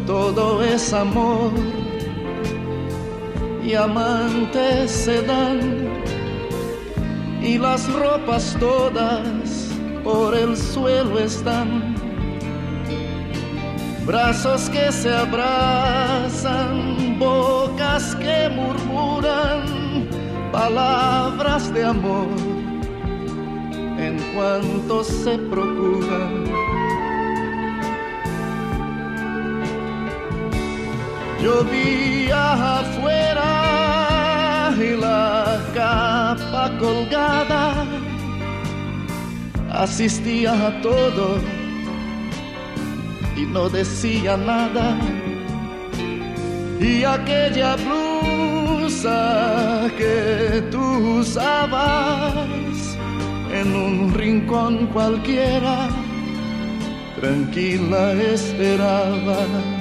Todo 0.07 0.63
es 0.63 0.93
amor 0.93 1.53
y 3.65 3.75
amantes 3.75 4.91
se 4.91 5.23
dan 5.23 5.89
y 7.43 7.59
las 7.59 7.91
ropas 7.93 8.57
todas 8.59 9.71
por 10.03 10.35
el 10.35 10.57
suelo 10.57 11.19
están. 11.19 11.95
Brazos 14.07 14.69
que 14.69 14.93
se 14.93 15.15
abrazan, 15.15 16.69
bocas 17.19 18.15
que 18.17 18.51
murmuran 18.51 20.09
palabras 20.53 21.73
de 21.73 21.85
amor 21.85 22.29
en 23.99 24.19
cuanto 24.35 25.03
se 25.03 25.39
procuran 25.39 26.64
Llovía 31.45 32.79
afuera 32.79 34.73
y 34.79 34.97
la 34.97 35.61
capa 35.75 36.73
colgada 36.79 37.85
asistía 39.71 40.53
a 40.69 40.81
todo 40.81 41.37
y 43.37 43.43
no 43.43 43.69
decía 43.69 44.39
nada. 44.39 44.97
Y 46.81 47.05
aquella 47.05 47.77
blusa 47.77 49.21
que 49.99 50.63
tú 50.71 51.19
usabas 51.21 52.97
en 53.53 53.77
un 53.77 54.15
rincón 54.15 54.87
cualquiera, 54.87 55.91
tranquila 57.21 58.15
esperaba 58.15 59.74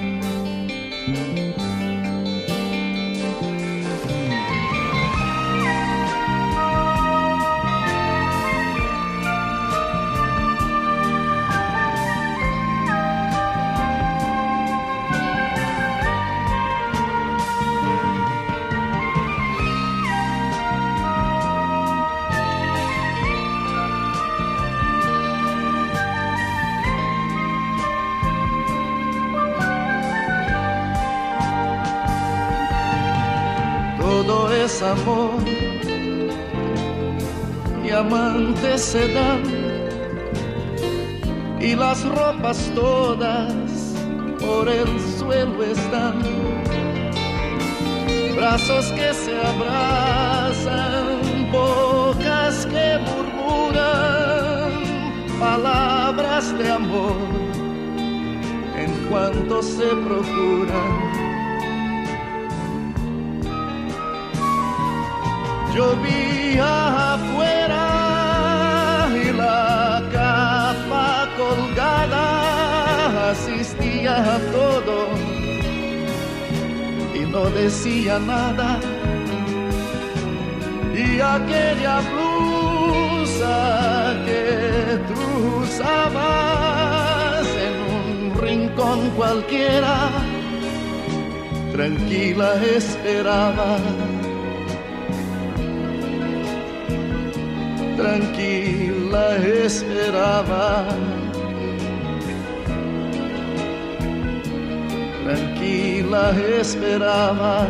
y 41.60 41.75
las 41.75 42.06
ropas 42.06 42.71
todas 42.75 43.51
por 44.39 44.69
el 44.69 44.88
suelo 45.17 45.63
están. 45.63 46.21
Brazos 48.36 48.91
que 48.91 49.12
se 49.15 49.36
abrazan, 49.36 51.19
bocas 51.51 52.67
que 52.67 52.99
murmuran 52.99 54.73
palabras 55.39 56.56
de 56.60 56.71
amor 56.71 57.15
en 58.77 58.91
cuanto 59.10 59.63
se 59.63 59.88
procuran 59.88 61.23
llovía 65.73 67.13
afuera 67.15 67.82
asistía 74.13 74.36
a 74.36 74.39
todo 74.52 75.08
y 77.15 77.19
no 77.32 77.45
decía 77.49 78.19
nada. 78.19 78.80
Y 80.93 81.19
aquella 81.19 82.02
blusa 82.12 83.56
que 84.26 84.99
tú 85.10 85.65
en 87.67 87.76
un 87.97 88.41
rincón 88.41 89.10
cualquiera, 89.12 90.10
tranquila 91.71 92.54
esperaba 92.63 93.78
tranquila 97.95 99.38
esperaba. 99.38 101.12
Tranquila 106.13 106.60
esperaba, 106.62 107.67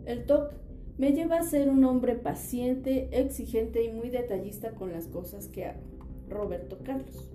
El 0.07 0.25
TOC 0.25 0.53
me 0.99 1.13
lleva 1.13 1.39
a 1.39 1.43
ser 1.43 1.69
un 1.69 1.85
hombre 1.85 2.15
paciente, 2.15 3.09
exigente 3.11 3.83
y 3.83 3.93
muy 3.93 4.09
detallista 4.09 4.71
con 4.71 4.93
las 4.93 5.09
cosas 5.09 5.49
que 5.49 5.67
hago. 5.67 5.83
Roberto 6.29 6.79
Carlos. 6.85 7.31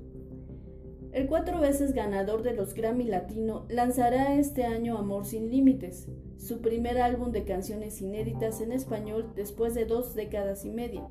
El 1.12 1.28
cuatro 1.28 1.60
veces 1.60 1.94
ganador 1.94 2.42
de 2.44 2.54
los 2.54 2.74
Grammy 2.74 3.04
Latino 3.04 3.66
lanzará 3.70 4.36
este 4.36 4.64
año 4.64 4.98
Amor 4.98 5.26
sin 5.26 5.50
Límites, 5.52 6.08
su 6.38 6.62
primer 6.62 7.00
álbum 7.00 7.32
de 7.32 7.44
canciones 7.44 8.02
inéditas 8.02 8.62
en 8.62 8.72
español 8.72 9.34
después 9.36 9.76
de 9.76 9.86
dos 9.86 10.16
décadas 10.16 10.64
y 10.64 10.70
media. 10.70 11.06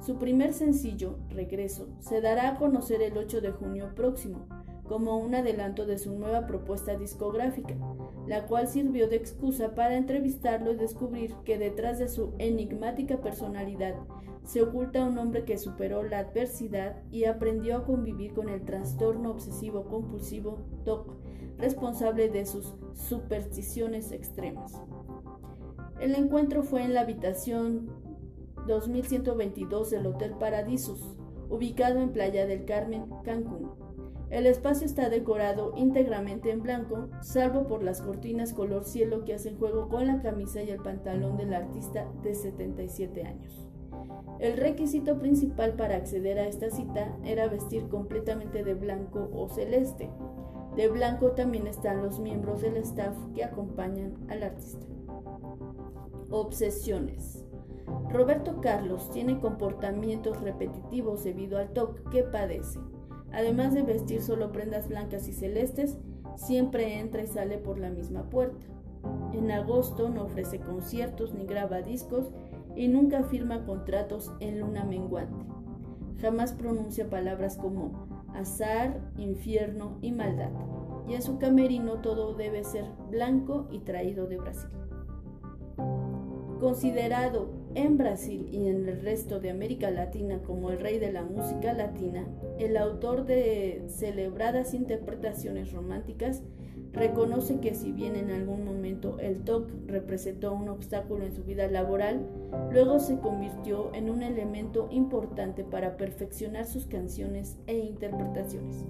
Su 0.00 0.18
primer 0.18 0.54
sencillo, 0.54 1.18
Regreso, 1.30 1.88
se 1.98 2.20
dará 2.20 2.50
a 2.50 2.56
conocer 2.56 3.02
el 3.02 3.18
8 3.18 3.40
de 3.40 3.50
junio 3.50 3.92
próximo, 3.96 4.46
como 4.88 5.18
un 5.18 5.34
adelanto 5.34 5.86
de 5.86 5.98
su 5.98 6.12
nueva 6.12 6.46
propuesta 6.46 6.96
discográfica, 6.96 7.74
la 8.26 8.46
cual 8.46 8.68
sirvió 8.68 9.08
de 9.08 9.16
excusa 9.16 9.74
para 9.74 9.96
entrevistarlo 9.96 10.72
y 10.72 10.76
descubrir 10.76 11.34
que 11.44 11.58
detrás 11.58 11.98
de 11.98 12.08
su 12.08 12.34
enigmática 12.38 13.18
personalidad 13.20 13.94
se 14.44 14.60
oculta 14.62 15.04
un 15.04 15.18
hombre 15.18 15.44
que 15.44 15.56
superó 15.56 16.02
la 16.02 16.18
adversidad 16.18 16.96
y 17.10 17.24
aprendió 17.24 17.76
a 17.76 17.84
convivir 17.84 18.34
con 18.34 18.48
el 18.48 18.64
trastorno 18.64 19.30
obsesivo 19.30 19.84
compulsivo 19.84 20.58
TOC, 20.84 21.14
responsable 21.58 22.28
de 22.28 22.44
sus 22.44 22.74
supersticiones 22.94 24.10
extremas. 24.10 24.80
El 26.00 26.16
encuentro 26.16 26.64
fue 26.64 26.82
en 26.82 26.94
la 26.94 27.02
habitación 27.02 27.90
2122 28.66 29.90
del 29.90 30.06
Hotel 30.06 30.34
Paradisus, 30.38 31.00
ubicado 31.48 32.00
en 32.00 32.10
Playa 32.10 32.46
del 32.46 32.64
Carmen, 32.64 33.06
Cancún. 33.24 33.81
El 34.32 34.46
espacio 34.46 34.86
está 34.86 35.10
decorado 35.10 35.74
íntegramente 35.76 36.50
en 36.50 36.62
blanco, 36.62 37.10
salvo 37.20 37.66
por 37.66 37.82
las 37.82 38.00
cortinas 38.00 38.54
color 38.54 38.84
cielo 38.84 39.26
que 39.26 39.34
hacen 39.34 39.58
juego 39.58 39.90
con 39.90 40.06
la 40.06 40.22
camisa 40.22 40.62
y 40.62 40.70
el 40.70 40.78
pantalón 40.78 41.36
del 41.36 41.52
artista 41.52 42.10
de 42.22 42.34
77 42.34 43.24
años. 43.24 43.68
El 44.38 44.56
requisito 44.56 45.18
principal 45.18 45.74
para 45.74 45.96
acceder 45.96 46.38
a 46.38 46.46
esta 46.46 46.70
cita 46.70 47.14
era 47.26 47.46
vestir 47.48 47.90
completamente 47.90 48.64
de 48.64 48.72
blanco 48.72 49.28
o 49.34 49.50
celeste. 49.50 50.08
De 50.76 50.88
blanco 50.88 51.32
también 51.32 51.66
están 51.66 52.00
los 52.00 52.18
miembros 52.18 52.62
del 52.62 52.78
staff 52.78 53.14
que 53.34 53.44
acompañan 53.44 54.14
al 54.30 54.44
artista. 54.44 54.86
Obsesiones. 56.30 57.44
Roberto 58.08 58.62
Carlos 58.62 59.10
tiene 59.10 59.38
comportamientos 59.40 60.40
repetitivos 60.40 61.22
debido 61.22 61.58
al 61.58 61.74
TOC 61.74 62.08
que 62.08 62.22
padece. 62.22 62.80
Además 63.32 63.74
de 63.74 63.82
vestir 63.82 64.22
solo 64.22 64.52
prendas 64.52 64.88
blancas 64.88 65.28
y 65.28 65.32
celestes, 65.32 65.98
siempre 66.36 66.98
entra 66.98 67.22
y 67.22 67.26
sale 67.26 67.58
por 67.58 67.78
la 67.78 67.90
misma 67.90 68.28
puerta. 68.28 68.66
En 69.32 69.50
agosto 69.50 70.08
no 70.08 70.24
ofrece 70.24 70.60
conciertos 70.60 71.34
ni 71.34 71.46
graba 71.46 71.82
discos 71.82 72.30
y 72.76 72.88
nunca 72.88 73.24
firma 73.24 73.64
contratos 73.64 74.32
en 74.40 74.60
luna 74.60 74.84
menguante. 74.84 75.44
Jamás 76.20 76.52
pronuncia 76.52 77.10
palabras 77.10 77.56
como 77.56 78.06
azar, 78.34 79.00
infierno 79.16 79.98
y 80.00 80.12
maldad. 80.12 80.50
Y 81.08 81.14
en 81.14 81.22
su 81.22 81.38
camerino 81.38 82.00
todo 82.00 82.34
debe 82.34 82.62
ser 82.62 82.84
blanco 83.10 83.66
y 83.70 83.80
traído 83.80 84.26
de 84.26 84.38
Brasil. 84.38 84.70
Considerado 86.60 87.50
en 87.74 87.96
Brasil 87.98 88.48
y 88.52 88.68
en 88.68 88.88
el 88.88 89.00
resto 89.00 89.40
de 89.40 89.50
América 89.50 89.90
Latina 89.90 90.40
como 90.44 90.70
el 90.70 90.78
rey 90.78 90.98
de 90.98 91.12
la 91.12 91.22
música 91.22 91.72
latina, 91.72 92.26
el 92.58 92.76
autor 92.76 93.24
de 93.24 93.82
celebradas 93.88 94.74
interpretaciones 94.74 95.72
románticas 95.72 96.42
reconoce 96.92 97.58
que 97.60 97.74
si 97.74 97.92
bien 97.92 98.16
en 98.16 98.30
algún 98.30 98.64
momento 98.64 99.18
el 99.18 99.44
TOC 99.44 99.70
representó 99.86 100.52
un 100.52 100.68
obstáculo 100.68 101.24
en 101.24 101.32
su 101.32 101.42
vida 101.42 101.66
laboral, 101.66 102.26
luego 102.70 102.98
se 102.98 103.18
convirtió 103.18 103.94
en 103.94 104.10
un 104.10 104.22
elemento 104.22 104.88
importante 104.90 105.64
para 105.64 105.96
perfeccionar 105.96 106.66
sus 106.66 106.86
canciones 106.86 107.56
e 107.66 107.78
interpretaciones. 107.78 108.84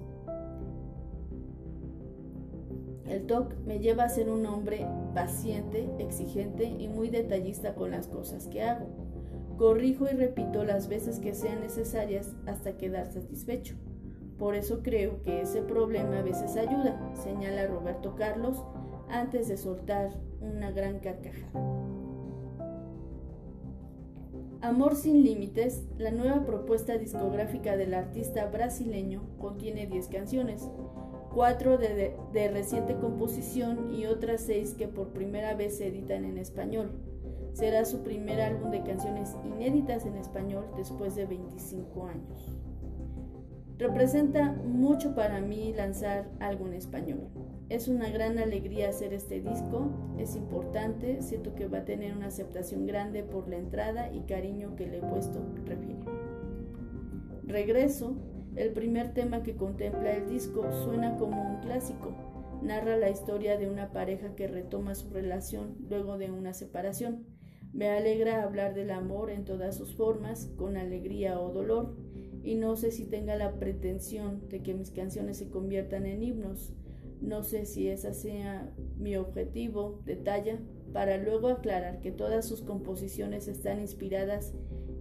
El 3.07 3.25
TOC 3.25 3.55
me 3.65 3.79
lleva 3.79 4.05
a 4.05 4.09
ser 4.09 4.29
un 4.29 4.45
hombre 4.45 4.87
paciente, 5.13 5.89
exigente 5.99 6.65
y 6.65 6.87
muy 6.87 7.09
detallista 7.09 7.75
con 7.75 7.91
las 7.91 8.07
cosas 8.07 8.47
que 8.47 8.63
hago. 8.63 8.87
Corrijo 9.57 10.05
y 10.05 10.15
repito 10.15 10.63
las 10.63 10.87
veces 10.87 11.19
que 11.19 11.33
sean 11.33 11.59
necesarias 11.59 12.31
hasta 12.45 12.77
quedar 12.77 13.11
satisfecho. 13.11 13.75
Por 14.39 14.55
eso 14.55 14.81
creo 14.81 15.21
que 15.21 15.41
ese 15.41 15.61
problema 15.61 16.19
a 16.19 16.23
veces 16.23 16.55
ayuda, 16.57 16.99
señala 17.13 17.67
Roberto 17.67 18.15
Carlos 18.15 18.63
antes 19.09 19.47
de 19.47 19.57
soltar 19.57 20.11
una 20.41 20.71
gran 20.71 20.99
carcajada. 20.99 21.61
Amor 24.61 24.95
sin 24.95 25.23
Límites, 25.23 25.83
la 25.97 26.11
nueva 26.11 26.45
propuesta 26.45 26.97
discográfica 26.97 27.75
del 27.75 27.93
artista 27.93 28.45
brasileño, 28.45 29.21
contiene 29.37 29.87
10 29.87 30.07
canciones, 30.07 30.69
cuatro 31.33 31.77
de, 31.77 32.15
reciente 32.51 32.95
composición 32.95 33.93
y 33.93 34.05
otras 34.05 34.41
seis 34.41 34.75
que 34.77 34.87
por 34.87 35.09
primera 35.09 35.55
vez 35.55 35.77
se 35.77 35.87
editan 35.87 36.25
en 36.25 36.37
español. 36.37 36.91
Será 37.53 37.85
su 37.85 38.03
primer 38.03 38.41
álbum 38.41 38.71
de 38.71 38.83
canciones 38.83 39.35
inéditas 39.43 40.05
en 40.05 40.17
español 40.17 40.65
después 40.75 41.15
de 41.15 41.25
25 41.25 42.05
años. 42.07 42.57
Representa 43.77 44.51
mucho 44.51 45.15
para 45.15 45.41
mí 45.41 45.73
lanzar 45.73 46.29
algo 46.39 46.67
en 46.67 46.73
español. 46.73 47.27
Es 47.69 47.87
una 47.87 48.09
gran 48.09 48.37
alegría 48.37 48.89
hacer 48.89 49.13
este 49.13 49.41
disco, 49.41 49.89
es 50.17 50.35
importante, 50.35 51.21
siento 51.21 51.55
que 51.55 51.67
va 51.67 51.79
a 51.79 51.85
tener 51.85 52.15
una 52.15 52.27
aceptación 52.27 52.85
grande 52.85 53.23
por 53.23 53.47
la 53.47 53.57
entrada 53.57 54.11
y 54.13 54.21
cariño 54.21 54.75
que 54.75 54.87
le 54.87 54.97
he 54.97 55.01
puesto, 55.01 55.39
refiere. 55.65 56.03
Regreso 57.45 58.15
el 58.55 58.71
primer 58.71 59.13
tema 59.13 59.41
que 59.41 59.55
contempla 59.55 60.15
el 60.15 60.29
disco 60.29 60.63
suena 60.83 61.17
como 61.17 61.41
un 61.41 61.61
clásico. 61.61 62.13
Narra 62.61 62.97
la 62.97 63.09
historia 63.09 63.57
de 63.57 63.69
una 63.69 63.91
pareja 63.91 64.35
que 64.35 64.47
retoma 64.47 64.95
su 64.95 65.09
relación 65.09 65.75
luego 65.89 66.17
de 66.17 66.31
una 66.31 66.53
separación. 66.53 67.25
Me 67.73 67.89
alegra 67.89 68.43
hablar 68.43 68.75
del 68.75 68.91
amor 68.91 69.31
en 69.31 69.43
todas 69.43 69.75
sus 69.75 69.95
formas, 69.95 70.51
con 70.57 70.77
alegría 70.77 71.39
o 71.39 71.51
dolor, 71.51 71.95
y 72.43 72.55
no 72.55 72.75
sé 72.75 72.91
si 72.91 73.05
tenga 73.05 73.35
la 73.35 73.53
pretensión 73.57 74.47
de 74.49 74.61
que 74.61 74.75
mis 74.75 74.91
canciones 74.91 75.37
se 75.37 75.49
conviertan 75.49 76.05
en 76.05 76.21
himnos. 76.23 76.73
No 77.21 77.43
sé 77.43 77.65
si 77.65 77.87
ese 77.87 78.13
sea 78.13 78.69
mi 78.97 79.15
objetivo, 79.15 80.01
detalla, 80.05 80.59
para 80.93 81.17
luego 81.17 81.47
aclarar 81.47 82.01
que 82.01 82.11
todas 82.11 82.45
sus 82.45 82.61
composiciones 82.61 83.47
están 83.47 83.79
inspiradas 83.79 84.53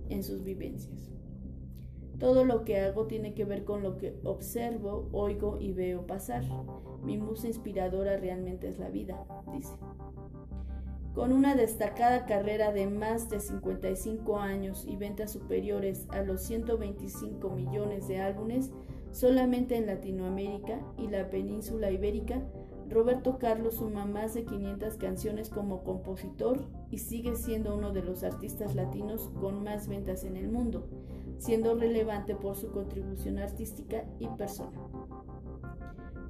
en 0.09 0.23
sus 0.23 0.43
vivencias. 0.43 1.12
Todo 2.23 2.45
lo 2.45 2.63
que 2.63 2.79
hago 2.79 3.09
tiene 3.09 3.35
que 3.35 3.45
ver 3.45 3.65
con 3.65 3.83
lo 3.83 3.97
que 3.97 4.15
observo, 4.23 5.09
oigo 5.11 5.59
y 5.59 5.73
veo 5.73 6.07
pasar. 6.07 6.45
Mi 7.03 7.19
musa 7.19 7.49
inspiradora 7.49 8.17
realmente 8.17 8.69
es 8.69 8.79
la 8.79 8.91
vida, 8.91 9.27
dice. 9.53 9.75
Con 11.17 11.33
una 11.33 11.57
destacada 11.57 12.25
carrera 12.25 12.71
de 12.71 12.87
más 12.87 13.29
de 13.29 13.41
55 13.41 14.39
años 14.39 14.87
y 14.89 14.95
ventas 14.95 15.33
superiores 15.33 16.07
a 16.11 16.23
los 16.23 16.43
125 16.43 17.51
millones 17.51 18.07
de 18.07 18.21
álbumes 18.21 18.71
solamente 19.11 19.77
en 19.77 19.87
Latinoamérica 19.87 20.79
y 20.97 21.09
la 21.09 21.29
península 21.29 21.91
ibérica, 21.91 22.41
Roberto 22.89 23.39
Carlos 23.41 23.79
suma 23.79 24.07
más 24.07 24.35
de 24.35 24.45
500 24.45 24.97
canciones 24.97 25.49
como 25.49 25.83
compositor 25.83 26.61
y 26.89 26.99
sigue 26.99 27.35
siendo 27.35 27.75
uno 27.75 27.93
de 27.93 28.03
los 28.03 28.23
artistas 28.23 28.77
latinos 28.77 29.33
con 29.41 29.65
más 29.65 29.89
ventas 29.89 30.23
en 30.23 30.37
el 30.37 30.49
mundo, 30.49 30.87
siendo 31.43 31.75
relevante 31.75 32.37
por 32.37 32.55
su 32.55 32.71
contribución 32.71 33.39
artística 33.39 34.05
y 34.21 34.29
personal. 34.29 34.89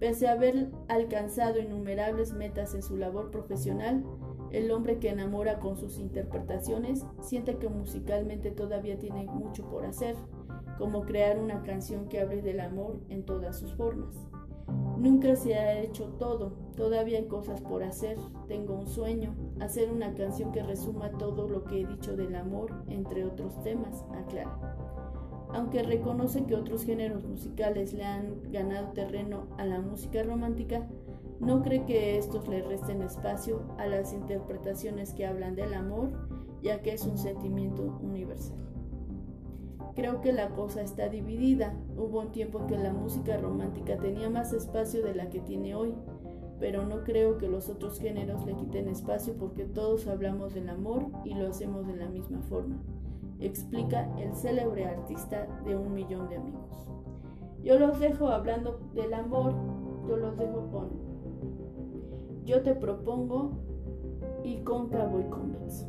Pese 0.01 0.27
a 0.27 0.33
haber 0.33 0.70
alcanzado 0.88 1.61
innumerables 1.61 2.33
metas 2.33 2.75
en 2.75 2.83
su 2.83 2.96
labor 2.96 3.31
profesional, 3.31 4.05
el 4.53 4.70
hombre 4.70 4.98
que 4.98 5.11
enamora 5.11 5.59
con 5.59 5.77
sus 5.77 5.98
interpretaciones 5.98 7.05
siente 7.20 7.59
que 7.59 7.68
musicalmente 7.68 8.51
todavía 8.51 8.98
tiene 8.98 9.27
mucho 9.27 9.68
por 9.68 9.85
hacer, 9.85 10.16
como 10.79 11.03
crear 11.03 11.38
una 11.38 11.62
canción 11.62 12.09
que 12.09 12.20
hable 12.20 12.40
del 12.40 12.61
amor 12.61 12.98
en 13.11 13.25
todas 13.25 13.59
sus 13.59 13.75
formas. 13.75 14.16
Nunca 14.96 15.37
se 15.37 15.57
ha 15.57 15.79
hecho 15.79 16.07
todo, 16.18 16.53
todavía 16.75 17.18
hay 17.18 17.27
cosas 17.27 17.61
por 17.61 17.83
hacer, 17.83 18.16
tengo 18.48 18.75
un 18.75 18.87
sueño, 18.87 19.35
hacer 19.61 19.92
una 19.92 20.14
canción 20.14 20.53
que 20.53 20.62
resuma 20.62 21.11
todo 21.11 21.48
lo 21.48 21.64
que 21.64 21.83
he 21.83 21.87
dicho 21.87 22.16
del 22.16 22.35
amor, 22.35 22.72
entre 22.88 23.27
otros 23.27 23.62
temas, 23.62 24.05
aclara. 24.14 25.02
Aunque 25.55 25.83
reconoce 25.83 26.45
que 26.45 26.55
otros 26.55 26.85
géneros 26.85 27.25
musicales 27.25 27.93
le 27.93 28.05
han 28.05 28.51
ganado 28.51 28.88
terreno 28.93 29.49
a 29.59 29.67
la 29.67 29.81
música 29.81 30.23
romántica, 30.23 30.88
no 31.41 31.62
cree 31.62 31.85
que 31.85 32.19
estos 32.19 32.49
le 32.49 32.62
resten 32.62 33.03
espacio 33.03 33.62
a 33.77 33.87
las 33.87 34.12
interpretaciones 34.12 35.12
que 35.12 35.27
hablan 35.27 35.57
del 35.57 35.75
amor, 35.75 36.11
ya 36.62 36.81
que 36.81 36.93
es 36.93 37.05
un 37.05 37.19
sentimiento 37.19 37.99
universal. 38.01 38.57
Creo 39.95 40.23
que 40.23 40.33
la 40.33 40.49
cosa 40.51 40.81
está 40.81 41.09
dividida. 41.09 41.75
Hubo 41.99 42.21
un 42.21 42.33
tiempo 42.33 42.61
en 42.61 42.67
que 42.69 42.79
la 42.79 42.93
música 42.93 43.37
romántica 43.37 43.99
tenía 43.99 44.31
más 44.31 44.53
espacio 44.53 45.05
de 45.05 45.15
la 45.15 45.29
que 45.29 45.41
tiene 45.41 45.75
hoy. 45.75 45.95
pero 46.61 46.87
no 46.87 47.03
creo 47.03 47.38
que 47.38 47.49
los 47.49 47.69
otros 47.69 47.99
géneros 47.99 48.47
le 48.47 48.55
quiten 48.55 48.88
espacio 48.88 49.35
porque 49.35 49.65
todos 49.65 50.07
hablamos 50.07 50.55
del 50.55 50.69
amor 50.69 51.07
y 51.25 51.35
lo 51.35 51.49
hacemos 51.49 51.88
de 51.88 51.97
la 51.97 52.09
misma 52.09 52.41
forma, 52.43 52.77
explica 53.47 54.09
el 54.19 54.35
célebre 54.35 54.87
artista 54.87 55.47
de 55.65 55.77
un 55.77 55.95
millón 55.95 56.29
de 56.29 56.37
amigos. 56.37 56.89
Yo 57.63 57.79
los 57.79 58.01
dejo 58.01 58.29
hablando 58.29 58.81
del 58.95 59.15
amor, 59.15 59.55
yo 60.09 60.17
los 60.17 60.37
dejo 60.37 60.69
con 60.71 60.91
Yo 62.45 62.63
te 62.63 62.75
propongo 62.75 63.53
y 64.43 64.63
con 64.63 64.91
Cowboy 64.91 65.29
Convex. 65.31 65.87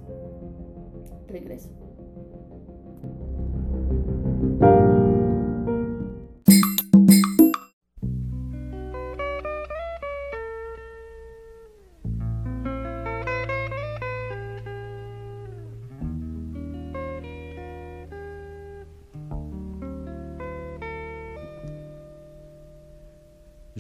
Regreso. 1.28 1.83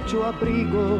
mucho 0.00 0.24
abrigo. 0.24 0.98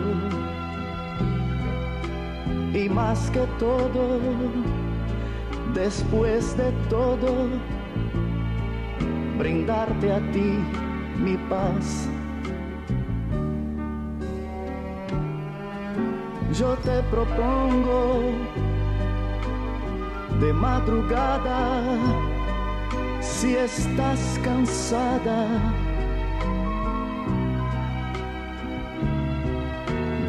Y 2.72 2.88
más 2.88 3.30
que 3.30 3.40
todo, 3.58 4.18
después 5.74 6.56
de 6.56 6.70
todo, 6.88 7.48
brindarte 9.38 10.12
a 10.12 10.20
ti 10.32 10.58
mi 11.18 11.36
paz. 11.48 12.08
yo 16.58 16.76
te 16.78 17.00
propongo 17.04 18.20
de 20.40 20.52
madrugada, 20.52 21.82
si 23.20 23.54
estás 23.54 24.38
cansada, 24.44 25.46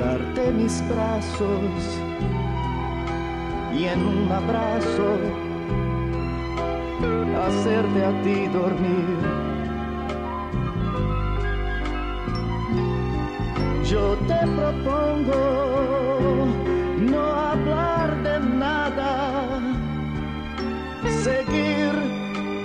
darte 0.02 0.52
mis 0.52 0.84
brazos 0.90 1.82
y 3.78 3.86
en 3.86 4.00
un 4.14 4.32
abrazo 4.32 5.10
hacerte 7.46 8.00
a 8.12 8.14
ti 8.24 8.48
dormir. 8.60 9.20
Yo 13.92 14.16
te 14.30 14.42
propongo 14.58 15.42
no 17.12 17.24
hablar 17.50 18.10
de 18.24 18.40
nada, 18.66 19.12
seguir 21.28 21.94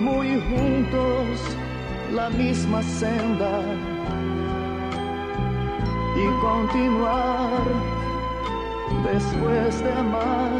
muy 0.00 0.28
juntos 0.48 1.26
la 2.14 2.30
misma 2.30 2.82
senda 2.82 3.60
y 6.26 6.30
continuar 6.40 7.62
después 9.04 9.82
de 9.84 9.92
amar 9.92 10.50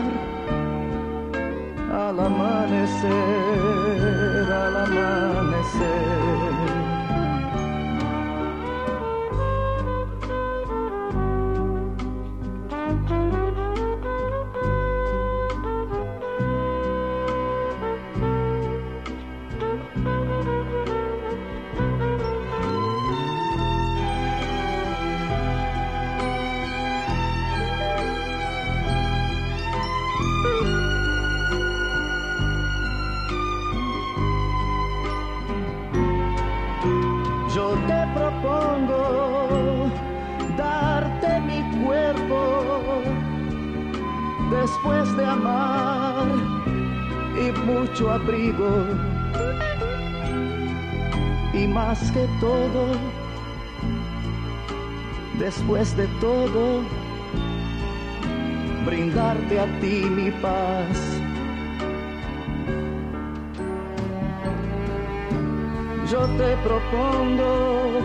al 1.93 2.21
amanecer, 2.21 3.13
al 4.53 4.77
amanecer. 4.77 6.56
Todo, 52.41 52.87
después 55.39 55.97
de 55.97 56.07
todo, 56.21 56.83
brindarte 58.85 59.61
a 59.61 59.67
ti 59.81 60.05
mi 60.11 60.31
paz. 60.31 61.21
Yo 66.11 66.21
te 66.39 66.57
propongo 66.59 68.01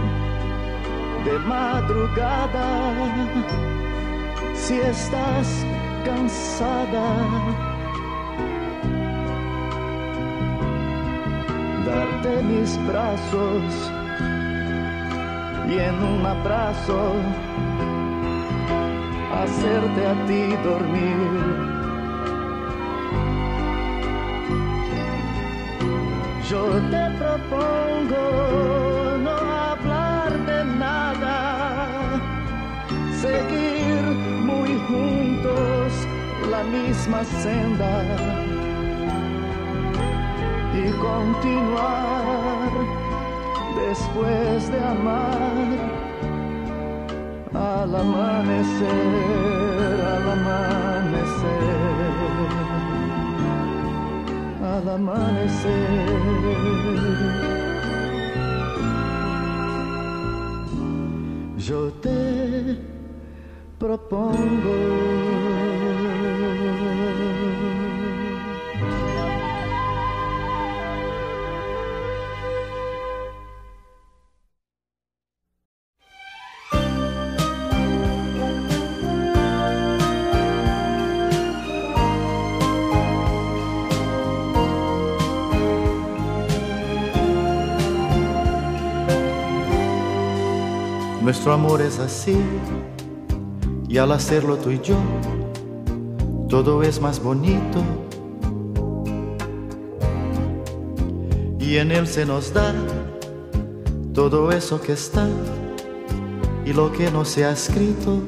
de 1.24 1.40
madrugada 1.40 2.94
si 4.56 4.80
estás 4.80 5.66
cansada. 6.04 7.08
Darte 11.86 12.44
mis 12.44 12.88
brazos 12.88 14.01
y 15.68 15.78
en 15.78 16.04
un 16.04 16.26
abrazo 16.26 17.14
hacerte 19.42 20.08
a 20.08 20.26
ti 20.28 20.56
dormir. 20.64 21.72
Yo 26.50 26.64
te 26.94 27.04
propongo 27.18 28.24
no 29.26 29.38
hablar 29.70 30.32
de 30.46 30.66
nada, 30.66 31.38
seguir 33.22 34.02
muy 34.50 34.72
juntos 34.90 35.94
la 36.50 36.64
misma 36.64 37.24
senda 37.24 37.94
y 40.74 40.92
continuar 41.08 42.72
después 43.88 44.72
de 44.72 44.80
amar 44.80 45.52
al 47.54 47.96
amanecer, 47.96 48.88
al 50.14 50.32
amanecer, 50.38 51.72
al 54.74 54.90
amanecer. 54.90 56.42
Yo 61.58 61.92
te 62.02 62.78
propongo. 63.80 65.61
Nuestro 91.42 91.54
amor 91.56 91.82
es 91.82 91.98
así 91.98 92.38
y 93.90 93.98
al 93.98 94.12
hacerlo 94.12 94.58
tú 94.58 94.70
y 94.70 94.80
yo, 94.80 94.96
todo 96.48 96.84
es 96.84 97.02
más 97.02 97.20
bonito. 97.20 97.82
Y 101.58 101.78
en 101.78 101.92
él 101.92 102.06
se 102.06 102.28
nos 102.28 102.54
da 102.54 102.76
todo 104.14 104.52
eso 104.52 104.80
que 104.80 104.94
está 104.94 105.28
y 106.64 106.74
lo 106.74 106.92
que 106.92 107.10
no 107.10 107.26
se 107.26 107.44
ha 107.44 107.54
escrito. 107.54 108.20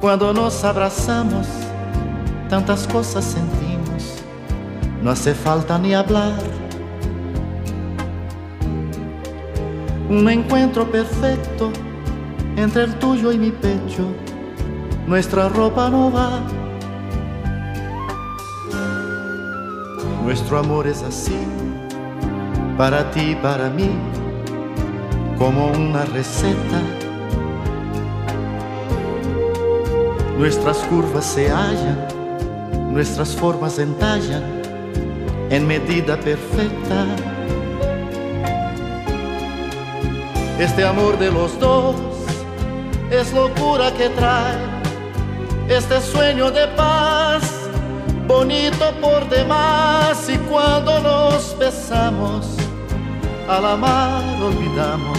Cuando 0.00 0.32
nos 0.32 0.64
abrazamos, 0.64 1.46
tantas 2.48 2.88
cosas 2.88 3.24
sentimos, 3.24 4.24
no 5.04 5.12
hace 5.12 5.36
falta 5.36 5.78
ni 5.78 5.94
hablar. 5.94 6.51
Un 10.12 10.28
encuentro 10.28 10.90
perfecto 10.90 11.72
entre 12.56 12.84
el 12.84 12.96
tuyo 12.96 13.32
y 13.32 13.38
mi 13.38 13.50
pecho, 13.50 14.04
nuestra 15.06 15.48
ropa 15.48 15.88
no 15.88 16.12
va. 16.12 16.42
Nuestro 20.22 20.58
amor 20.58 20.86
es 20.86 21.02
así, 21.02 21.38
para 22.76 23.10
ti 23.10 23.30
y 23.30 23.34
para 23.36 23.70
mí, 23.70 23.88
como 25.38 25.68
una 25.72 26.04
receta. 26.04 26.82
Nuestras 30.36 30.76
curvas 30.90 31.24
se 31.24 31.48
hallan, 31.48 32.06
nuestras 32.92 33.34
formas 33.34 33.78
entallan 33.78 34.42
en 35.48 35.66
medida 35.66 36.18
perfecta. 36.18 37.31
Este 40.62 40.84
amor 40.84 41.18
de 41.18 41.28
los 41.28 41.58
dos 41.58 41.96
es 43.10 43.32
locura 43.32 43.92
que 43.94 44.08
trae 44.10 44.58
este 45.68 46.00
sueño 46.00 46.52
de 46.52 46.68
paz, 46.68 47.42
bonito 48.28 48.92
por 49.00 49.28
demás. 49.28 50.24
Y 50.28 50.38
cuando 50.48 51.00
nos 51.00 51.58
besamos, 51.58 52.46
al 53.48 53.66
amar 53.66 54.22
olvidamos 54.40 55.18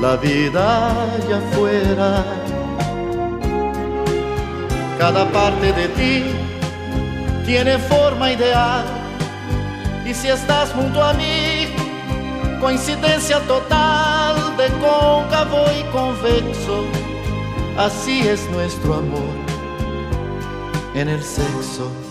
la 0.00 0.14
vida 0.14 0.92
allá 1.16 1.38
afuera. 1.38 2.24
Cada 4.96 5.24
parte 5.32 5.72
de 5.72 5.88
ti 5.88 6.24
tiene 7.44 7.78
forma 7.78 8.30
ideal. 8.30 8.84
Y 10.04 10.14
si 10.14 10.28
estás 10.28 10.70
junto 10.70 11.02
a 11.02 11.12
mí, 11.14 11.66
coincidencia 12.60 13.40
total 13.40 14.15
de 14.66 14.72
cóncavo 14.80 15.64
y 15.78 15.82
convexo, 15.92 16.84
así 17.78 18.20
es 18.26 18.48
nuestro 18.50 18.94
amor 18.94 19.34
en 20.94 21.08
el 21.08 21.22
sexo. 21.22 22.05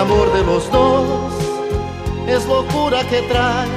Amor 0.00 0.32
de 0.32 0.42
los 0.44 0.70
dos 0.72 1.34
es 2.26 2.46
locura 2.46 3.00
que 3.10 3.20
trae 3.22 3.68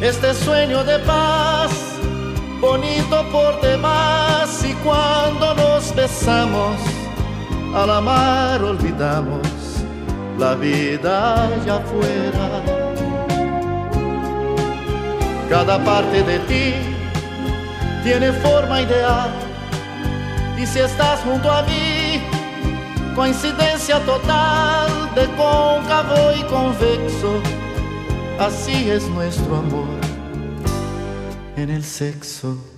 este 0.00 0.34
sueño 0.34 0.82
de 0.82 0.98
paz, 1.00 1.70
bonito 2.60 3.24
por 3.30 3.60
demás. 3.60 4.64
Y 4.64 4.72
cuando 4.86 5.54
nos 5.54 5.94
besamos, 5.94 6.76
al 7.76 7.90
amar 7.90 8.60
olvidamos 8.62 9.46
la 10.36 10.54
vida 10.56 11.44
allá 11.44 11.76
afuera. 11.76 12.46
Cada 15.48 15.78
parte 15.84 16.24
de 16.24 16.38
ti 16.50 16.74
tiene 18.02 18.32
forma 18.32 18.82
ideal. 18.82 19.30
Y 20.58 20.66
si 20.66 20.80
estás 20.80 21.20
junto 21.20 21.50
a 21.50 21.62
mí, 21.62 21.83
coincidencia 23.14 24.00
total 24.04 25.14
de 25.14 25.26
cóncavo 25.36 26.32
y 26.36 26.42
convexo, 26.44 27.40
así 28.38 28.90
es 28.90 29.08
nuestro 29.08 29.56
amor 29.56 29.88
en 31.56 31.70
el 31.70 31.84
sexo. 31.84 32.73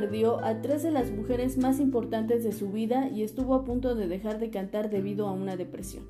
Perdió 0.00 0.44
a 0.44 0.60
tres 0.60 0.84
de 0.84 0.92
las 0.92 1.10
mujeres 1.10 1.58
más 1.58 1.80
importantes 1.80 2.44
de 2.44 2.52
su 2.52 2.70
vida 2.70 3.08
y 3.12 3.24
estuvo 3.24 3.56
a 3.56 3.64
punto 3.64 3.96
de 3.96 4.06
dejar 4.06 4.38
de 4.38 4.48
cantar 4.48 4.90
debido 4.90 5.26
a 5.26 5.32
una 5.32 5.56
depresión. 5.56 6.04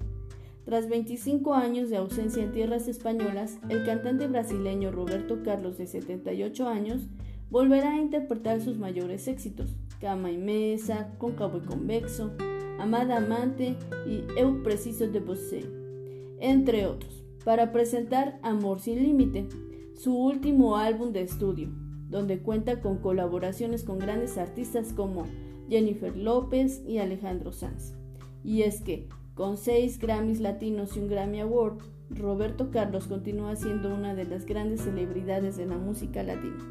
Tras 0.67 0.91
25 0.91 1.55
años 1.55 1.89
de 1.89 1.97
ausencia 1.97 2.43
en 2.43 2.53
tierras 2.53 2.87
españolas, 2.87 3.59
el 3.71 3.87
cantante 3.87 4.27
brasileño 4.27 4.91
Roberto 4.91 5.43
Carlos, 5.43 5.79
de 5.79 5.87
78 5.87 6.69
años, 6.69 7.09
volverá 7.49 7.95
a 7.95 7.99
interpretar 7.99 8.61
sus 8.61 8.77
mayores 8.77 9.27
éxitos, 9.27 9.75
Cama 10.03 10.31
y 10.31 10.37
Mesa, 10.37 11.15
Cóncavo 11.17 11.57
y 11.57 11.63
Convexo, 11.63 12.33
Amada 12.79 13.17
Amante 13.17 13.75
y 14.07 14.23
Eu 14.39 14.63
Preciso 14.63 15.09
de 15.09 15.21
Você, 15.21 15.65
entre 16.41 16.85
otros, 16.85 17.25
para 17.43 17.73
presentar 17.73 18.39
Amor 18.43 18.81
sin 18.81 19.03
Límite, 19.03 19.49
su 19.95 20.15
último 20.15 20.77
álbum 20.77 21.11
de 21.11 21.23
estudio, 21.23 21.71
donde 22.09 22.39
cuenta 22.39 22.81
con 22.81 22.99
colaboraciones 22.99 23.85
con 23.85 23.99
grandes 23.99 24.39
artistas 24.39 24.93
como 24.93 25.25
Jennifer 25.69 26.17
López 26.17 26.83
y 26.87 26.99
Alejandro 26.99 27.53
Sanz. 27.53 27.93
Y 28.43 28.63
es 28.63 28.81
que, 28.81 29.07
con 29.35 29.57
seis 29.57 29.99
Grammys 29.99 30.41
latinos 30.41 30.97
y 30.97 31.01
un 31.01 31.09
Grammy 31.09 31.41
Award, 31.41 31.79
Roberto 32.11 32.71
Carlos 32.71 33.07
continúa 33.07 33.55
siendo 33.57 33.95
una 33.95 34.15
de 34.15 34.25
las 34.25 34.47
grandes 34.47 34.81
celebridades 34.81 35.57
de 35.57 35.67
la 35.67 35.77
música 35.77 36.23
latina. 36.23 36.65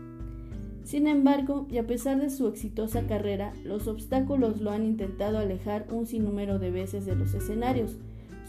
Sin 0.84 1.05
embargo, 1.05 1.68
y 1.70 1.78
a 1.78 1.86
pesar 1.86 2.20
de 2.20 2.30
su 2.30 2.47
exitosa 2.47 3.05
carrera, 3.05 3.53
los 3.64 3.88
obstáculos 3.88 4.61
lo 4.61 4.72
han 4.72 4.86
intentado 4.86 5.38
alejar 5.38 5.86
un 5.91 6.07
sinnúmero 6.07 6.59
de 6.59 6.72
veces 6.72 7.05
de 7.05 7.16
los 7.16 7.34
escenarios, 7.34 7.97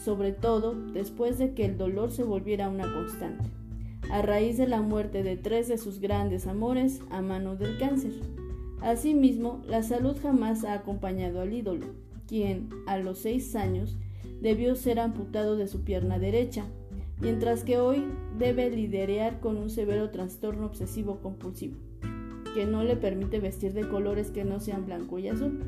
sobre 0.03 0.33
todo 0.33 0.75
después 0.93 1.37
de 1.39 1.53
que 1.53 1.67
el 1.67 1.77
dolor 1.77 2.12
se 2.12 2.23
volviera 2.23 2.69
una 2.69 2.91
constante 2.93 3.58
a 4.11 4.23
raíz 4.23 4.57
de 4.57 4.67
la 4.67 4.81
muerte 4.81 5.23
de 5.23 5.37
tres 5.37 5.69
de 5.69 5.79
sus 5.79 6.01
grandes 6.01 6.47
amores 6.47 7.01
a 7.11 7.21
mano 7.21 7.57
del 7.57 7.79
cáncer. 7.79 8.13
Asimismo, 8.81 9.63
la 9.67 9.83
salud 9.83 10.17
jamás 10.23 10.65
ha 10.65 10.75
acompañado 10.75 11.41
al 11.41 11.53
ídolo, 11.53 11.87
quien, 12.27 12.69
a 12.87 12.99
los 12.99 13.19
seis 13.19 13.55
años, 13.57 13.97
debió 14.41 14.77
ser 14.77 15.01
amputado 15.01 15.57
de 15.57 15.67
su 15.67 15.83
pierna 15.83 16.19
derecha, 16.19 16.65
mientras 17.21 17.65
que 17.65 17.79
hoy 17.79 18.05
debe 18.39 18.71
lidiar 18.71 19.41
con 19.41 19.57
un 19.57 19.71
severo 19.71 20.11
trastorno 20.11 20.67
obsesivo 20.67 21.19
compulsivo, 21.21 21.77
que 22.55 22.67
no 22.67 22.85
le 22.85 22.97
permite 22.97 23.41
vestir 23.41 23.73
de 23.73 23.89
colores 23.89 24.31
que 24.31 24.45
no 24.45 24.61
sean 24.61 24.87
blanco 24.87 25.19
y 25.19 25.29
azul. 25.29 25.61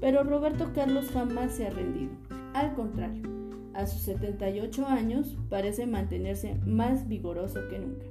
Pero 0.00 0.24
Roberto 0.24 0.70
Carlos 0.74 1.10
jamás 1.12 1.52
se 1.52 1.66
ha 1.66 1.70
rendido. 1.70 2.12
Al 2.54 2.74
contrario, 2.74 3.39
a 3.80 3.86
sus 3.86 4.02
78 4.02 4.86
años 4.86 5.36
parece 5.48 5.86
mantenerse 5.86 6.54
más 6.66 7.08
vigoroso 7.08 7.60
que 7.68 7.78
nunca. 7.78 8.06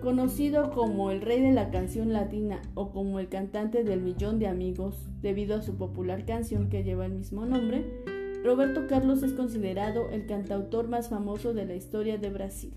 Conocido 0.00 0.70
como 0.72 1.10
el 1.10 1.20
rey 1.20 1.40
de 1.40 1.52
la 1.52 1.70
canción 1.70 2.12
latina 2.12 2.60
o 2.74 2.90
como 2.90 3.20
el 3.20 3.28
cantante 3.28 3.84
del 3.84 4.00
millón 4.00 4.38
de 4.38 4.48
amigos 4.48 5.08
debido 5.20 5.56
a 5.56 5.62
su 5.62 5.76
popular 5.76 6.24
canción 6.24 6.68
que 6.68 6.82
lleva 6.82 7.06
el 7.06 7.12
mismo 7.12 7.46
nombre, 7.46 7.84
Roberto 8.44 8.88
Carlos 8.88 9.22
es 9.22 9.32
considerado 9.32 10.10
el 10.10 10.26
cantautor 10.26 10.88
más 10.88 11.08
famoso 11.08 11.54
de 11.54 11.66
la 11.66 11.76
historia 11.76 12.18
de 12.18 12.30
Brasil, 12.30 12.74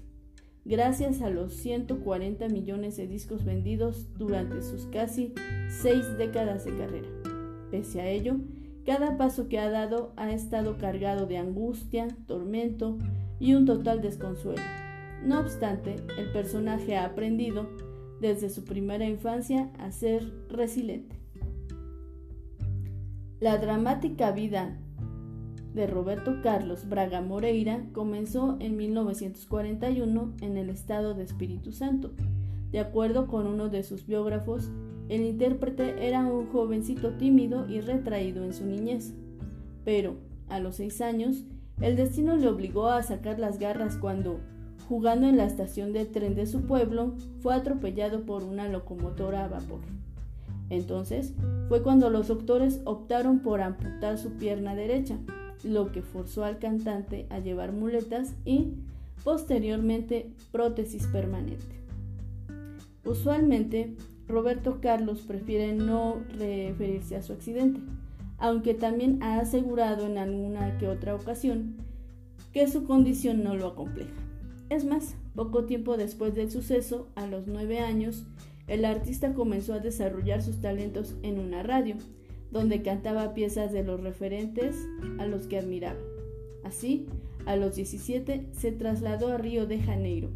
gracias 0.63 1.23
a 1.23 1.31
los 1.31 1.53
140 1.53 2.47
millones 2.49 2.97
de 2.97 3.07
discos 3.07 3.43
vendidos 3.43 4.07
durante 4.15 4.61
sus 4.61 4.85
casi 4.85 5.33
seis 5.69 6.05
décadas 6.19 6.65
de 6.65 6.77
carrera. 6.77 7.09
Pese 7.71 8.01
a 8.01 8.07
ello, 8.07 8.35
cada 8.85 9.17
paso 9.17 9.49
que 9.49 9.59
ha 9.59 9.69
dado 9.69 10.13
ha 10.15 10.31
estado 10.31 10.77
cargado 10.77 11.25
de 11.25 11.37
angustia, 11.37 12.07
tormento, 12.27 12.97
y 13.39 13.53
un 13.53 13.65
total 13.65 14.01
desconsuelo. 14.01 14.61
No 15.23 15.39
obstante, 15.39 15.95
el 16.17 16.31
personaje 16.31 16.95
ha 16.95 17.05
aprendido 17.05 17.67
desde 18.21 18.49
su 18.49 18.63
primera 18.63 19.05
infancia 19.05 19.71
a 19.79 19.91
ser 19.91 20.31
resiliente. 20.49 21.15
La 23.39 23.57
dramática 23.57 24.31
vida 24.31 24.77
de 25.73 25.87
Roberto 25.87 26.37
Carlos 26.41 26.87
Braga 26.87 27.21
Moreira 27.21 27.83
comenzó 27.91 28.55
en 28.61 28.77
1941 28.77 30.33
en 30.41 30.57
el 30.57 30.69
estado 30.69 31.13
de 31.13 31.23
Espíritu 31.23 31.73
Santo. 31.73 32.13
De 32.71 32.79
acuerdo 32.79 33.27
con 33.27 33.45
uno 33.45 33.67
de 33.67 33.83
sus 33.83 34.05
biógrafos, 34.07 34.71
el 35.09 35.21
intérprete 35.21 36.07
era 36.07 36.25
un 36.25 36.47
jovencito 36.47 37.11
tímido 37.11 37.67
y 37.69 37.81
retraído 37.81 38.43
en 38.43 38.53
su 38.53 38.65
niñez. 38.65 39.13
Pero, 39.83 40.15
a 40.49 40.59
los 40.59 40.75
seis 40.75 41.01
años, 41.01 41.43
el 41.81 41.95
destino 41.95 42.35
le 42.35 42.47
obligó 42.47 42.87
a 42.87 43.03
sacar 43.03 43.39
las 43.39 43.59
garras 43.59 43.97
cuando, 43.97 44.39
jugando 44.87 45.27
en 45.27 45.37
la 45.37 45.45
estación 45.45 45.93
de 45.93 46.05
tren 46.05 46.35
de 46.35 46.47
su 46.47 46.61
pueblo, 46.61 47.13
fue 47.41 47.53
atropellado 47.53 48.21
por 48.25 48.43
una 48.43 48.67
locomotora 48.67 49.45
a 49.45 49.47
vapor. 49.47 49.81
Entonces 50.69 51.33
fue 51.67 51.83
cuando 51.83 52.09
los 52.09 52.27
doctores 52.27 52.81
optaron 52.85 53.39
por 53.39 53.61
amputar 53.61 54.17
su 54.17 54.31
pierna 54.31 54.75
derecha, 54.75 55.17
lo 55.63 55.91
que 55.91 56.01
forzó 56.01 56.43
al 56.43 56.59
cantante 56.59 57.27
a 57.29 57.39
llevar 57.39 57.71
muletas 57.71 58.33
y, 58.45 58.69
posteriormente, 59.23 60.31
prótesis 60.51 61.07
permanente. 61.07 61.75
Usualmente, 63.03 63.95
Roberto 64.27 64.79
Carlos 64.81 65.21
prefiere 65.21 65.73
no 65.73 66.23
referirse 66.37 67.15
a 67.15 67.21
su 67.21 67.33
accidente, 67.33 67.79
aunque 68.37 68.73
también 68.73 69.21
ha 69.21 69.39
asegurado 69.39 70.05
en 70.05 70.17
alguna 70.17 70.77
que 70.77 70.87
otra 70.87 71.15
ocasión 71.15 71.75
que 72.51 72.67
su 72.67 72.85
condición 72.85 73.43
no 73.43 73.55
lo 73.55 73.67
acompleja. 73.67 74.13
Es 74.69 74.85
más, 74.85 75.15
poco 75.35 75.65
tiempo 75.65 75.97
después 75.97 76.33
del 76.33 76.49
suceso, 76.49 77.09
a 77.15 77.27
los 77.27 77.47
nueve 77.47 77.79
años, 77.79 78.25
el 78.67 78.85
artista 78.85 79.33
comenzó 79.33 79.73
a 79.73 79.79
desarrollar 79.79 80.41
sus 80.41 80.61
talentos 80.61 81.15
en 81.21 81.37
una 81.37 81.61
radio, 81.63 81.97
donde 82.51 82.81
cantaba 82.81 83.33
piezas 83.33 83.73
de 83.73 83.83
los 83.83 84.01
referentes 84.01 84.87
a 85.19 85.27
los 85.27 85.47
que 85.47 85.59
admiraba. 85.59 85.99
Así, 86.63 87.05
a 87.45 87.57
los 87.57 87.75
17 87.75 88.47
se 88.53 88.71
trasladó 88.71 89.27
a 89.27 89.37
Río 89.37 89.67
de 89.67 89.79
Janeiro, 89.79 90.29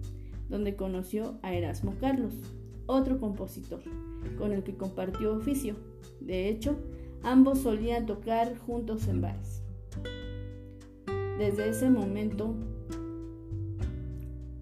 donde 0.50 0.76
conoció 0.76 1.40
a 1.42 1.54
Erasmo 1.54 1.96
Carlos, 2.00 2.34
otro 2.90 3.20
compositor, 3.20 3.82
con 4.38 4.52
el 4.52 4.64
que 4.64 4.76
compartió 4.76 5.36
oficio. 5.36 5.76
De 6.20 6.50
hecho, 6.50 6.76
ambos 7.22 7.60
solían 7.60 8.08
tocar 8.08 8.58
juntos 8.58 9.08
en 9.08 9.22
bares. 9.22 9.62
Desde 11.38 11.70
ese 11.70 11.92
momento, 11.92 12.56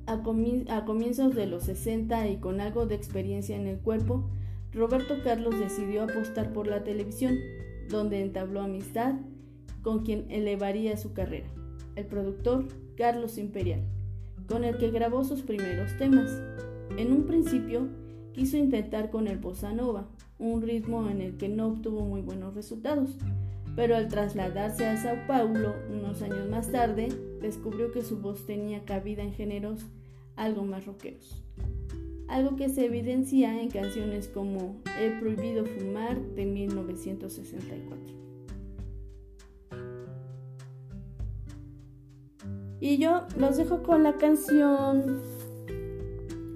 a, 0.06 0.22
comienzos 0.24 1.36
de 1.36 1.48
los 1.48 1.64
60 1.64 2.28
y 2.28 2.38
con 2.38 2.60
algo 2.60 2.86
de 2.86 2.96
experiencia 2.96 3.56
en 3.56 3.66
el 3.66 3.80
cuerpo, 3.80 4.30
Roberto 4.74 5.16
Carlos 5.24 5.58
decidió 5.58 6.04
apostar 6.04 6.52
por 6.52 6.68
la 6.68 6.84
televisión, 6.84 7.38
donde 7.90 8.22
entabló 8.22 8.60
amistad 8.60 9.16
con 9.82 10.04
quien 10.04 10.30
elevaría 10.30 10.98
su 10.98 11.14
carrera, 11.14 11.48
el 11.96 12.06
productor 12.06 12.66
Carlos 12.98 13.38
Imperial, 13.38 13.84
con 14.50 14.66
el 14.66 14.78
que 14.78 14.92
grabó 14.92 15.24
sus 15.24 15.44
primeros 15.44 15.96
temas. 15.98 16.30
En 16.98 17.14
un 17.14 17.26
principio 17.26 17.88
quiso 18.38 18.56
intentar 18.56 19.10
con 19.10 19.28
el 19.28 19.40
bossa 19.40 19.74
nova, 19.74 20.08
un 20.38 20.62
ritmo 20.62 21.10
en 21.10 21.22
el 21.22 21.38
que 21.38 21.50
no 21.50 21.70
obtuvo 21.70 22.06
muy 22.06 22.22
buenos 22.22 22.54
resultados, 22.54 23.18
pero 23.76 23.96
al 23.96 24.10
trasladarse 24.10 24.86
a 24.86 24.96
Sao 24.96 25.18
Paulo 25.26 25.74
unos 25.90 26.22
años 26.22 26.48
más 26.48 26.72
tarde, 26.72 27.10
descubrió 27.42 27.92
que 27.92 28.04
su 28.04 28.20
voz 28.20 28.46
tenía 28.46 28.86
cabida 28.86 29.24
en 29.24 29.34
géneros 29.34 29.88
algo 30.36 30.64
más 30.64 30.86
rockeros 30.86 31.44
algo 32.28 32.56
que 32.58 32.70
se 32.70 32.86
evidencia 32.86 33.60
en 33.60 33.70
canciones 33.70 34.28
como 34.28 34.76
He 35.00 35.10
prohibido 35.20 35.66
fumar 35.66 36.20
de 36.20 36.46
1964. 36.46 37.98
Y 42.80 42.98
yo 42.98 43.26
los 43.38 43.58
dejo 43.58 43.82
con 43.82 44.04
la 44.04 44.18
canción 44.18 45.22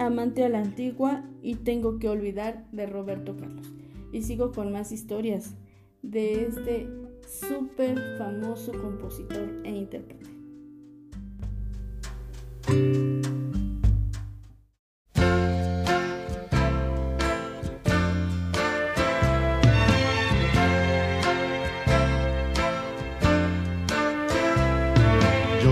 Amante 0.06 0.44
a 0.44 0.50
la 0.50 0.60
Antigua 0.60 1.24
y 1.42 1.56
Tengo 1.56 2.00
que 2.00 2.10
olvidar 2.10 2.66
de 2.72 2.86
Roberto 2.86 3.38
Carlos. 3.38 3.72
Y 4.12 4.24
sigo 4.24 4.52
con 4.52 4.72
más 4.72 4.92
historias 4.92 5.56
de 6.02 6.46
este 6.48 6.90
súper 7.28 8.18
famoso 8.18 8.72
compositor 8.74 9.50
e 9.64 9.70
intérprete. 9.70 10.32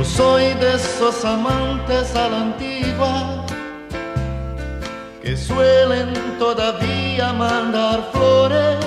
soy 0.03 0.53
de 0.55 0.75
esos 0.75 1.23
amantes 1.23 2.13
a 2.13 2.27
la 2.30 2.41
antigua 2.41 3.38
que 5.30 5.38
suelen 5.38 6.11
todavía 6.39 7.32
mandar 7.34 8.09
flores, 8.11 8.80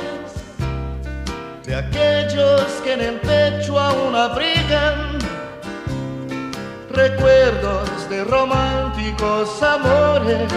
de 1.64 1.76
aquellos 1.76 2.64
que 2.82 2.94
en 2.94 3.00
el 3.00 3.20
pecho 3.20 3.78
aún 3.78 4.12
abrigan 4.16 5.20
recuerdos 6.90 8.10
de 8.10 8.24
románticos 8.24 9.62
amores. 9.62 10.48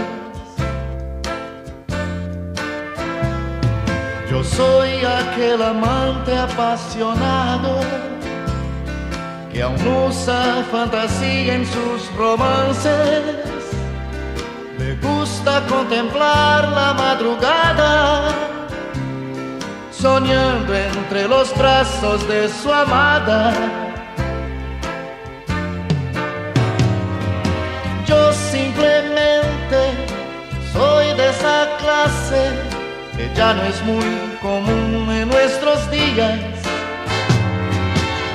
Yo 4.31 4.43
soy 4.43 4.89
aquel 5.05 5.61
amante 5.61 6.35
apasionado 6.35 7.81
que 9.53 9.61
aún 9.61 9.87
usa 10.09 10.65
fantasía 10.71 11.53
en 11.53 11.65
sus 11.67 12.11
romances. 12.17 13.54
Gusta 15.01 15.61
contemplar 15.67 16.69
la 16.69 16.93
madrugada, 16.93 18.29
soñando 19.91 20.73
entre 20.73 21.27
los 21.27 21.55
brazos 21.57 22.27
de 22.27 22.49
su 22.49 22.71
amada. 22.71 23.53
Yo 28.05 28.33
simplemente 28.33 29.79
soy 30.73 31.07
de 31.17 31.29
esa 31.29 31.67
clase 31.79 32.51
que 33.17 33.31
ya 33.35 33.53
no 33.53 33.63
es 33.63 33.81
muy 33.83 34.37
común 34.41 35.09
en 35.11 35.27
nuestros 35.29 35.89
días 35.89 36.39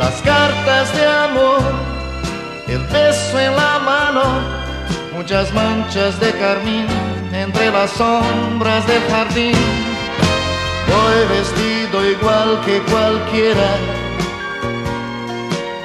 las 0.00 0.22
cartas 0.22 0.96
de 0.96 1.06
amor, 1.06 1.61
el 2.66 2.78
beso 2.86 3.38
en 3.38 3.54
la 3.54 3.78
mano, 3.78 4.22
muchas 5.20 5.52
manchas 5.52 6.18
de 6.18 6.32
carmín 6.32 6.86
entre 7.34 7.70
las 7.70 7.90
sombras 7.90 8.86
del 8.86 9.02
jardín. 9.10 9.52
Voy 10.88 11.36
vestido 11.36 12.10
igual 12.10 12.58
que 12.64 12.80
cualquiera 12.90 13.70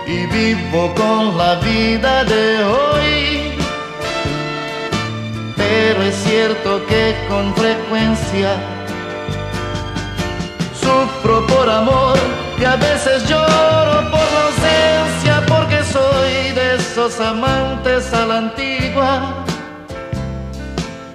y 0.08 0.26
vivo 0.28 0.94
con 0.96 1.38
la 1.38 1.56
vida 1.56 2.24
de 2.24 2.64
hoy. 2.64 3.52
Pero 5.58 6.02
es 6.04 6.16
cierto 6.16 6.86
que 6.88 7.14
con 7.28 7.54
frecuencia 7.56 8.52
sufro 10.80 11.46
por 11.46 11.70
amor 11.70 12.18
que 12.58 12.66
a 12.66 12.78
veces 12.78 13.28
lloro 13.28 14.12
por 14.12 14.26
porque 14.46 14.55
soy 15.96 16.52
de 16.60 16.76
esos 16.76 17.20
amantes 17.22 18.14
a 18.14 18.26
la 18.26 18.38
antigua 18.46 19.12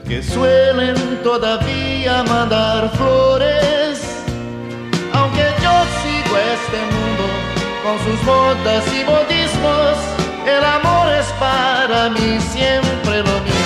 que 0.09 0.23
suelen 0.23 0.97
todavía 1.23 2.23
mandar 2.25 2.91
flores. 2.99 3.97
Aunque 5.13 5.45
yo 5.65 5.75
sigo 6.01 6.35
este 6.57 6.79
mundo 6.95 7.25
con 7.85 7.97
sus 8.05 8.21
modas 8.31 8.85
y 8.99 9.01
modismos 9.13 9.97
el 10.57 10.65
amor 10.65 11.07
es 11.21 11.29
para 11.47 12.09
mí 12.09 12.31
siempre 12.55 13.19
lo 13.29 13.37
mismo 13.47 13.60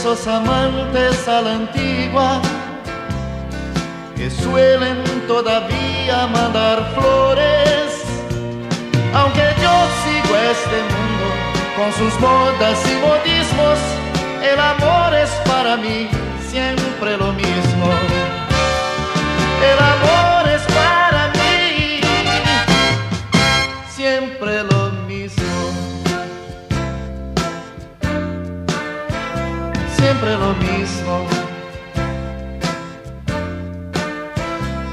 esos 0.00 0.28
amantes 0.28 1.26
a 1.26 1.40
la 1.40 1.54
antigua 1.54 2.40
que 4.16 4.30
suelen 4.30 5.02
todavía 5.26 6.28
mandar 6.28 6.76
flores. 6.94 8.04
Aunque 9.12 9.42
yo 9.64 9.74
sigo 10.04 10.32
este 10.54 10.78
mundo 10.92 11.26
con 11.76 11.90
sus 11.98 12.14
modas 12.20 12.78
y 12.92 12.94
modismos, 13.06 13.78
el 14.52 14.60
amor 14.60 15.14
es 15.14 15.30
para 15.50 15.76
mí 15.76 16.08
siempre 16.48 17.16
lo 17.16 17.32
mismo. 17.32 17.86
El 19.70 19.78
amor 19.94 20.37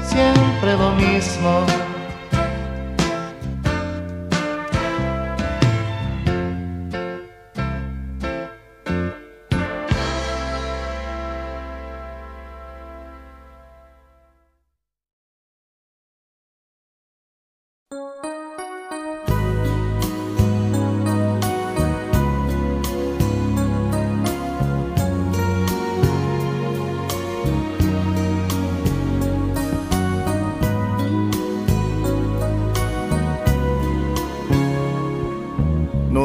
Siempre 0.08 0.76
lo 0.76 0.92
mismo. 0.92 1.85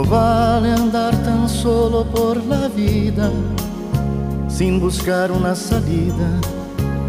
Vale 0.10 0.74
andar 0.74 1.16
tan 1.24 1.48
solo 1.48 2.04
por 2.06 2.38
la 2.46 2.68
vida 2.68 3.30
sin 4.48 4.80
buscar 4.80 5.32
una 5.32 5.56
salida 5.56 6.40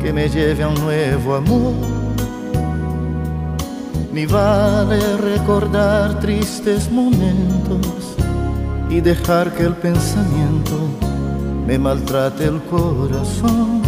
que 0.01 0.13
me 0.13 0.29
lleve 0.29 0.63
a 0.63 0.69
un 0.69 0.75
nuevo 0.77 1.35
amor. 1.35 1.75
Ni 4.13 4.27
vale 4.27 5.17
recordar 5.17 6.21
tristes 6.21 6.91
momentos 6.91 8.15
y 8.89 9.01
dejar 9.01 9.53
que 9.53 9.65
el 9.65 9.75
pensamiento 9.75 10.79
me 11.67 11.79
maltrate 11.79 12.45
el 12.45 12.61
corazón. 12.63 13.83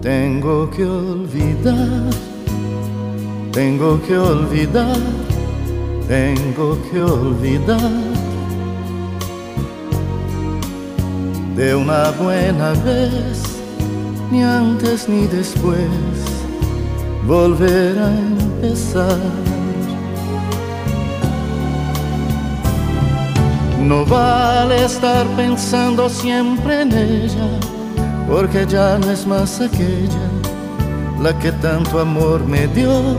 Tengo 0.00 0.70
que 0.70 0.84
olvidar, 0.84 2.10
tengo 3.52 4.00
que 4.02 4.16
olvidar 4.16 5.17
tengo 6.08 6.78
que 6.90 7.02
olvidar 7.02 7.78
de 11.54 11.74
una 11.74 12.10
buena 12.12 12.72
vez, 12.82 13.42
ni 14.32 14.42
antes 14.42 15.06
ni 15.06 15.26
después, 15.26 15.90
volver 17.26 17.98
a 17.98 18.10
empezar. 18.10 19.18
No 23.82 24.06
vale 24.06 24.84
estar 24.84 25.26
pensando 25.36 26.08
siempre 26.08 26.82
en 26.82 26.92
ella, 26.92 27.48
porque 28.30 28.66
ya 28.66 28.98
no 28.98 29.10
es 29.10 29.26
más 29.26 29.60
aquella 29.60 30.28
la 31.20 31.36
que 31.38 31.50
tanto 31.52 31.98
amor 31.98 32.46
me 32.46 32.66
dio 32.68 33.16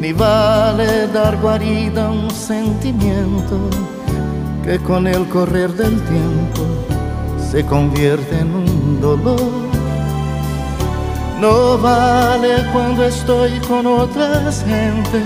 ni 0.00 0.12
vale 0.12 1.06
dar 1.08 1.36
guarida 1.38 2.06
a 2.06 2.10
un 2.10 2.30
sentimiento 2.30 3.58
que 4.64 4.78
con 4.78 5.06
el 5.06 5.26
correr 5.28 5.72
del 5.72 6.00
tiempo 6.02 6.62
se 7.50 7.64
convierte 7.64 8.40
en 8.40 8.54
un 8.54 9.00
dolor. 9.00 9.66
No 11.40 11.78
vale 11.78 12.64
cuando 12.72 13.04
estoy 13.04 13.58
con 13.68 13.86
otras 13.86 14.64
gentes 14.64 15.22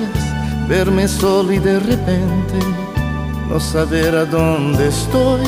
verme 0.68 1.08
solo 1.08 1.52
y 1.52 1.58
de 1.58 1.80
repente 1.80 2.58
no 3.48 3.58
saber 3.58 4.14
a 4.14 4.24
dónde 4.24 4.88
estoy. 4.88 5.42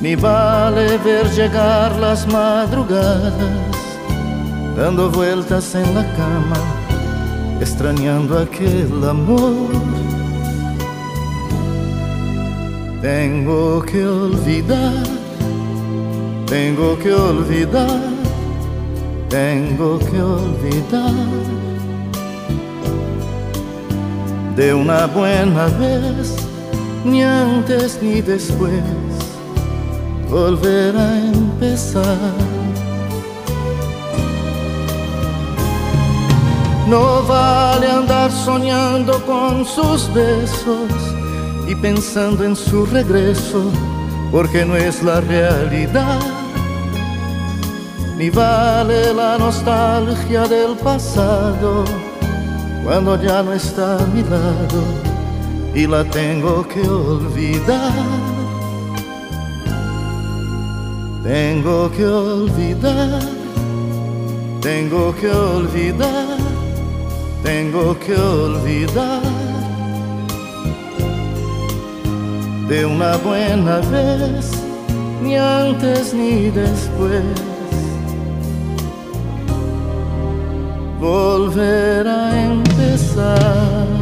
Ni 0.00 0.16
vale 0.16 0.96
ver 0.98 1.30
llegar 1.30 1.94
las 1.96 2.26
madrugadas 2.26 3.34
dando 4.76 5.10
vueltas 5.10 5.74
en 5.74 5.94
la 5.94 6.04
cama 6.16 6.79
extrañando 7.60 8.38
aquel 8.38 8.90
amor. 9.08 9.68
Tengo 13.02 13.82
que 13.82 14.04
olvidar, 14.04 15.04
tengo 16.46 16.98
que 16.98 17.12
olvidar, 17.12 18.00
tengo 19.28 19.98
que 19.98 20.20
olvidar 20.20 21.50
de 24.56 24.74
una 24.74 25.06
buena 25.06 25.66
vez, 25.78 26.36
ni 27.04 27.22
antes 27.22 27.98
ni 28.02 28.20
después, 28.20 28.82
volver 30.28 30.94
a 30.96 31.18
empezar. 31.32 32.59
No 36.90 37.22
vale 37.22 37.88
andar 37.88 38.32
soñando 38.32 39.24
con 39.24 39.64
sus 39.64 40.12
besos 40.12 40.90
y 41.68 41.74
pensando 41.76 42.42
en 42.42 42.56
su 42.56 42.84
regreso, 42.84 43.70
porque 44.32 44.64
no 44.64 44.74
es 44.74 45.00
la 45.04 45.20
realidad. 45.20 46.18
Ni 48.18 48.28
vale 48.28 49.14
la 49.14 49.38
nostalgia 49.38 50.48
del 50.48 50.74
pasado 50.78 51.84
cuando 52.82 53.22
ya 53.22 53.40
no 53.44 53.52
está 53.52 53.94
a 53.94 54.06
mi 54.06 54.22
lado 54.24 54.82
y 55.72 55.86
la 55.86 56.02
tengo 56.02 56.66
que 56.66 56.80
olvidar. 56.80 57.92
Tengo 61.22 61.88
que 61.92 62.04
olvidar, 62.04 63.22
tengo 64.60 65.14
que 65.14 65.30
olvidar 65.30 66.59
tengo 67.42 67.98
que 67.98 68.14
olvidar 68.14 69.22
de 72.68 72.86
una 72.86 73.16
buena 73.16 73.80
vez, 73.90 74.52
ni 75.22 75.36
antes 75.36 76.14
ni 76.14 76.50
después. 76.50 77.24
Volver 81.00 82.06
a 82.06 82.44
empezar. 82.44 83.99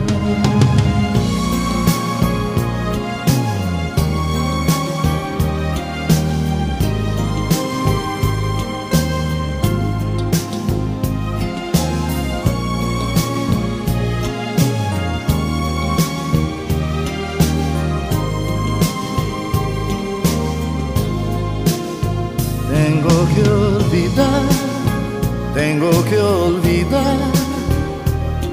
Tengo 25.90 26.04
que 26.04 26.18
olvidar, 26.18 27.16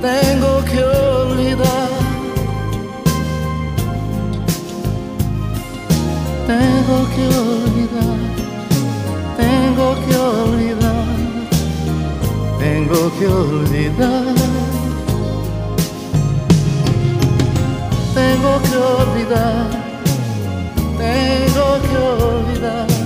tengo 0.02 0.64
que 0.64 0.84
olvidar. 0.84 1.90
Tengo 6.48 6.98
que 7.14 7.24
olvidar, 7.38 8.20
tengo 9.36 9.96
que 10.06 10.16
olvidar, 10.16 11.08
tengo 12.60 13.12
que 13.20 13.28
olvidar. 13.28 14.36
Tengo 18.16 18.62
que 18.62 18.78
olvidar, 18.78 19.70
tengo 20.98 21.82
que 21.82 21.98
olvidar 21.98 23.06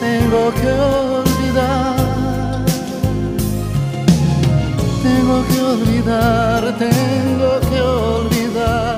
tengo 0.00 0.52
que 0.52 0.68
olvidar, 0.68 2.17
tengo 5.02 5.44
que 5.46 5.60
olvidar, 5.60 6.76
tengo 6.78 7.60
que 7.68 7.80
olvidar, 7.80 8.97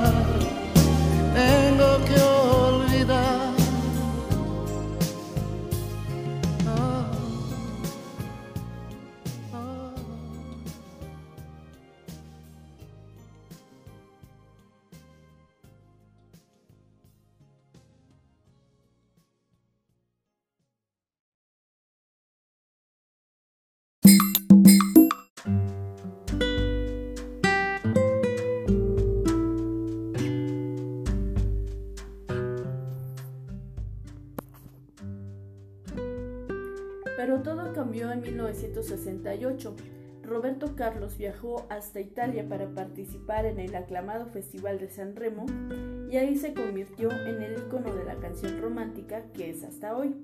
En 37.93 38.21
1968. 38.21 39.75
Roberto 40.23 40.77
Carlos 40.77 41.17
viajó 41.17 41.65
hasta 41.69 41.99
Italia 41.99 42.47
para 42.47 42.69
participar 42.69 43.45
en 43.45 43.59
el 43.59 43.75
aclamado 43.75 44.27
Festival 44.27 44.79
de 44.79 44.87
San 44.87 45.17
Remo 45.17 45.45
y 46.09 46.15
ahí 46.15 46.37
se 46.37 46.53
convirtió 46.53 47.11
en 47.11 47.43
el 47.43 47.57
icono 47.57 47.93
de 47.93 48.05
la 48.05 48.15
canción 48.15 48.61
romántica 48.61 49.23
que 49.33 49.49
es 49.49 49.65
hasta 49.65 49.97
hoy. 49.97 50.15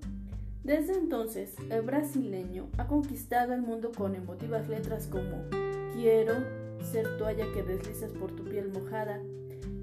Desde 0.64 0.94
entonces, 0.94 1.56
el 1.70 1.82
brasileño 1.82 2.70
ha 2.78 2.88
conquistado 2.88 3.54
el 3.54 3.62
mundo 3.62 3.92
con 3.92 4.16
emotivas 4.16 4.70
letras 4.70 5.08
como 5.08 5.44
Quiero 5.94 6.36
ser 6.82 7.18
toalla 7.18 7.46
que 7.54 7.64
deslizas 7.64 8.14
por 8.14 8.32
tu 8.32 8.46
piel 8.46 8.72
mojada. 8.72 9.20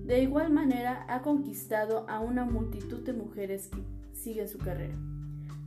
De 0.07 0.23
igual 0.23 0.51
manera, 0.51 1.05
ha 1.09 1.21
conquistado 1.21 2.09
a 2.09 2.21
una 2.21 2.47
multitud 2.47 3.01
de 3.01 3.13
mujeres 3.13 3.69
que 3.69 3.83
siguen 4.15 4.49
su 4.49 4.57
carrera. 4.57 4.97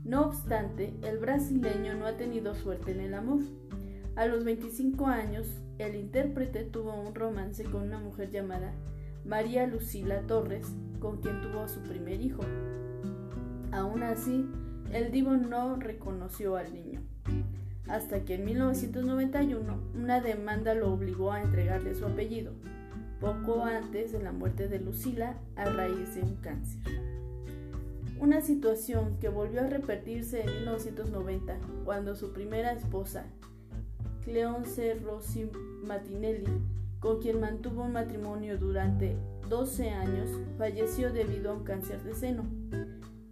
No 0.08 0.22
obstante, 0.22 0.94
el 1.04 1.18
brasileño 1.18 1.94
no 1.96 2.06
ha 2.06 2.16
tenido 2.16 2.56
suerte 2.56 2.92
en 2.92 3.02
el 3.02 3.14
amor. 3.14 3.42
A 4.16 4.26
los 4.26 4.46
25 4.46 5.06
años, 5.06 5.60
el 5.80 5.96
intérprete 5.96 6.64
tuvo 6.64 6.94
un 6.94 7.14
romance 7.14 7.66
con 7.66 7.82
una 7.82 8.00
mujer 8.00 8.32
llamada 8.32 8.74
María 9.26 9.68
Lucila 9.68 10.22
Torres, 10.22 10.72
con 11.02 11.18
quien 11.18 11.42
tuvo 11.42 11.68
su 11.68 11.82
primer 11.82 12.22
hijo. 12.22 12.42
Aún 13.74 14.02
así, 14.02 14.50
el 14.94 15.12
divo 15.12 15.36
no 15.36 15.76
reconoció 15.76 16.56
al 16.56 16.74
niño, 16.74 17.02
hasta 17.90 18.24
que 18.24 18.36
en 18.36 18.46
1991 18.46 19.78
una 19.94 20.22
demanda 20.22 20.74
lo 20.74 20.94
obligó 20.94 21.34
a 21.34 21.42
entregarle 21.42 21.94
su 21.94 22.06
apellido, 22.06 22.54
poco 23.20 23.66
antes 23.66 24.14
de 24.14 24.24
la 24.24 24.32
muerte 24.32 24.70
de 24.70 24.80
Lucila 24.80 25.38
a 25.58 25.66
raíz 25.66 26.16
de 26.16 26.22
un 26.22 26.38
cáncer. 26.38 27.07
Una 28.20 28.42
situación 28.42 29.18
que 29.20 29.30
volvió 29.30 29.62
a 29.62 29.68
repetirse 29.68 30.42
en 30.42 30.48
1990, 30.48 31.60
cuando 31.86 32.16
su 32.16 32.34
primera 32.34 32.72
esposa, 32.72 33.26
Cleonce 34.24 34.96
Rossi 34.96 35.50
Matinelli, 35.86 36.62
con 37.00 37.22
quien 37.22 37.40
mantuvo 37.40 37.84
un 37.84 37.94
matrimonio 37.94 38.58
durante 38.58 39.16
12 39.50 39.92
años, 39.92 40.32
falleció 40.58 41.14
debido 41.14 41.52
a 41.52 41.54
un 41.54 41.64
cáncer 41.64 42.02
de 42.04 42.16
seno. 42.16 42.44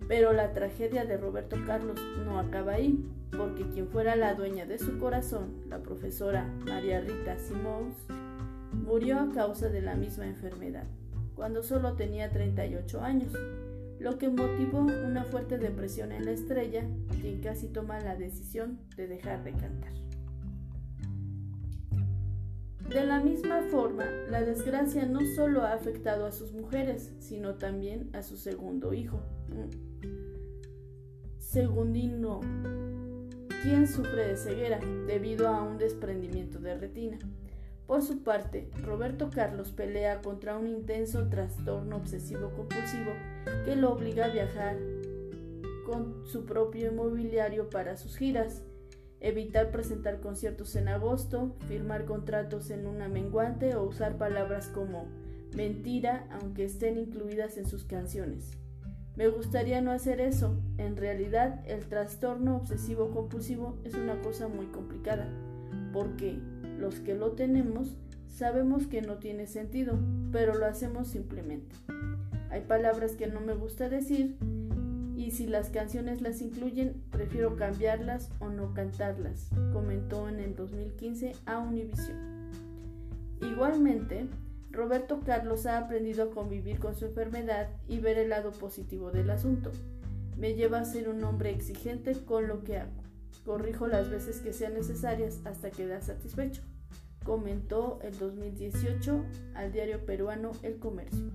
Pero 0.08 0.34
la 0.34 0.54
tragedia 0.54 1.04
de 1.04 1.18
Roberto 1.18 1.58
Carlos 1.66 2.00
no 2.24 2.40
acaba 2.40 2.74
ahí, 2.74 3.04
porque 3.36 3.68
quien 3.68 3.88
fuera 3.88 4.16
la 4.16 4.36
dueña 4.36 4.68
de 4.68 4.78
su 4.78 5.00
corazón, 5.00 5.64
la 5.68 5.80
profesora 5.80 6.48
María 6.64 7.02
Rita 7.02 7.40
Simons, 7.40 7.96
murió 8.86 9.20
a 9.20 9.32
causa 9.34 9.68
de 9.70 9.82
la 9.82 9.96
misma 9.96 10.28
enfermedad, 10.28 10.86
cuando 11.36 11.64
solo 11.64 11.94
tenía 11.94 12.30
38 12.30 13.02
años, 13.02 13.34
lo 14.06 14.20
que 14.20 14.30
motivó 14.30 14.82
una 14.82 15.24
fuerte 15.24 15.58
depresión 15.58 16.12
en 16.12 16.26
la 16.26 16.32
estrella, 16.32 16.84
quien 17.22 17.42
casi 17.42 17.70
toma 17.70 18.00
la 18.00 18.16
decisión 18.16 18.80
de 18.96 19.08
dejar 19.08 19.44
de 19.44 19.54
cantar. 19.54 19.94
De 22.88 23.04
la 23.04 23.20
misma 23.20 23.64
forma, 23.72 24.06
la 24.30 24.44
desgracia 24.44 25.08
no 25.08 25.22
solo 25.36 25.64
ha 25.64 25.74
afectado 25.74 26.28
a 26.28 26.32
sus 26.32 26.54
mujeres, 26.54 27.16
sino 27.18 27.56
también 27.56 28.12
a 28.14 28.22
su 28.22 28.38
segundo 28.38 28.94
hijo, 28.94 29.20
Segundino, 31.40 32.42
quien 33.64 33.88
sufre 33.88 34.28
de 34.28 34.38
ceguera 34.38 34.80
debido 35.08 35.48
a 35.48 35.64
un 35.64 35.80
desprendimiento 35.80 36.60
de 36.60 36.76
retina. 36.76 37.18
Por 37.88 38.04
su 38.04 38.22
parte, 38.22 38.70
Roberto 38.84 39.32
Carlos 39.32 39.72
pelea 39.72 40.22
contra 40.22 40.60
un 40.60 40.68
intenso 40.68 41.28
trastorno 41.28 41.96
obsesivo-compulsivo 41.98 43.35
que 43.66 43.76
lo 43.76 43.94
obliga 43.94 44.26
a 44.26 44.30
viajar 44.30 44.78
con 45.86 46.26
su 46.26 46.46
propio 46.46 46.92
inmobiliario 46.92 47.70
para 47.70 47.98
sus 47.98 48.18
giras, 48.18 48.64
evitar 49.20 49.72
presentar 49.72 50.20
conciertos 50.20 50.76
en 50.76 50.88
agosto, 50.88 51.56
firmar 51.68 52.06
contratos 52.06 52.70
en 52.70 52.88
una 52.88 53.08
menguante 53.08 53.76
o 53.76 53.84
usar 53.84 54.18
palabras 54.18 54.68
como 54.68 55.08
mentira 55.56 56.28
aunque 56.32 56.66
estén 56.66 56.98
incluidas 56.98 57.58
en 57.58 57.66
sus 57.66 57.86
canciones. 57.86 58.58
Me 59.16 59.30
gustaría 59.30 59.80
no 59.80 59.92
hacer 59.92 60.20
eso. 60.20 60.60
En 60.78 60.98
realidad, 60.98 61.64
el 61.66 61.88
trastorno 61.88 62.58
obsesivo 62.58 63.12
compulsivo 63.12 63.78
es 63.86 63.94
una 63.94 64.22
cosa 64.22 64.50
muy 64.50 64.66
complicada, 64.66 65.30
porque 65.94 66.38
los 66.78 67.00
que 67.00 67.16
lo 67.16 67.32
tenemos 67.32 67.96
sabemos 68.28 68.88
que 68.88 69.02
no 69.02 69.16
tiene 69.20 69.48
sentido, 69.48 69.98
pero 70.34 70.56
lo 70.56 70.66
hacemos 70.66 71.08
simplemente. 71.08 71.74
Hay 72.56 72.62
palabras 72.62 73.18
que 73.18 73.28
no 73.28 73.42
me 73.42 73.54
gusta 73.54 73.90
decir 73.90 74.38
y 75.18 75.32
si 75.32 75.46
las 75.46 75.70
canciones 75.72 76.22
las 76.22 76.42
incluyen, 76.42 77.04
prefiero 77.12 77.58
cambiarlas 77.58 78.30
o 78.40 78.48
no 78.48 78.74
cantarlas, 78.74 79.50
comentó 79.74 80.30
en 80.30 80.40
el 80.40 80.56
2015 80.56 81.34
a 81.46 81.58
Univision. 81.58 82.16
Igualmente, 83.42 84.28
Roberto 84.72 85.20
Carlos 85.26 85.66
ha 85.66 85.80
aprendido 85.80 86.24
a 86.24 86.32
convivir 86.32 86.80
con 86.80 86.96
su 86.96 87.08
enfermedad 87.08 87.68
y 87.90 88.00
ver 88.00 88.18
el 88.18 88.30
lado 88.30 88.54
positivo 88.54 89.12
del 89.12 89.32
asunto. 89.32 89.74
Me 90.38 90.54
lleva 90.54 90.80
a 90.80 90.86
ser 90.86 91.10
un 91.10 91.22
hombre 91.26 91.50
exigente 91.50 92.14
con 92.24 92.48
lo 92.48 92.64
que 92.64 92.78
hago. 92.78 93.04
Corrijo 93.44 93.86
las 93.86 94.10
veces 94.10 94.40
que 94.40 94.54
sean 94.54 94.76
necesarias 94.76 95.42
hasta 95.44 95.72
quedar 95.72 96.02
satisfecho, 96.04 96.62
comentó 97.26 98.00
el 98.02 98.18
2018 98.18 99.26
al 99.56 99.74
diario 99.74 100.06
peruano 100.06 100.54
El 100.64 100.80
Comercio. 100.80 101.34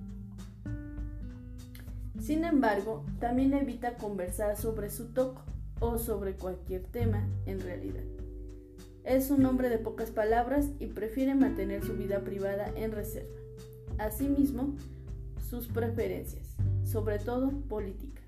Sin 2.21 2.45
embargo, 2.45 3.03
también 3.19 3.53
evita 3.53 3.95
conversar 3.95 4.55
sobre 4.55 4.91
su 4.91 5.07
toco 5.07 5.41
o 5.79 5.97
sobre 5.97 6.35
cualquier 6.35 6.83
tema 6.83 7.27
en 7.47 7.59
realidad. 7.59 8.03
Es 9.03 9.31
un 9.31 9.43
hombre 9.47 9.69
de 9.69 9.79
pocas 9.79 10.11
palabras 10.11 10.67
y 10.79 10.85
prefiere 10.85 11.33
mantener 11.33 11.83
su 11.83 11.93
vida 11.93 12.19
privada 12.19 12.71
en 12.75 12.91
reserva. 12.91 13.33
Asimismo, 13.97 14.75
sus 15.49 15.67
preferencias, 15.67 16.55
sobre 16.83 17.17
todo 17.17 17.49
políticas. 17.67 18.23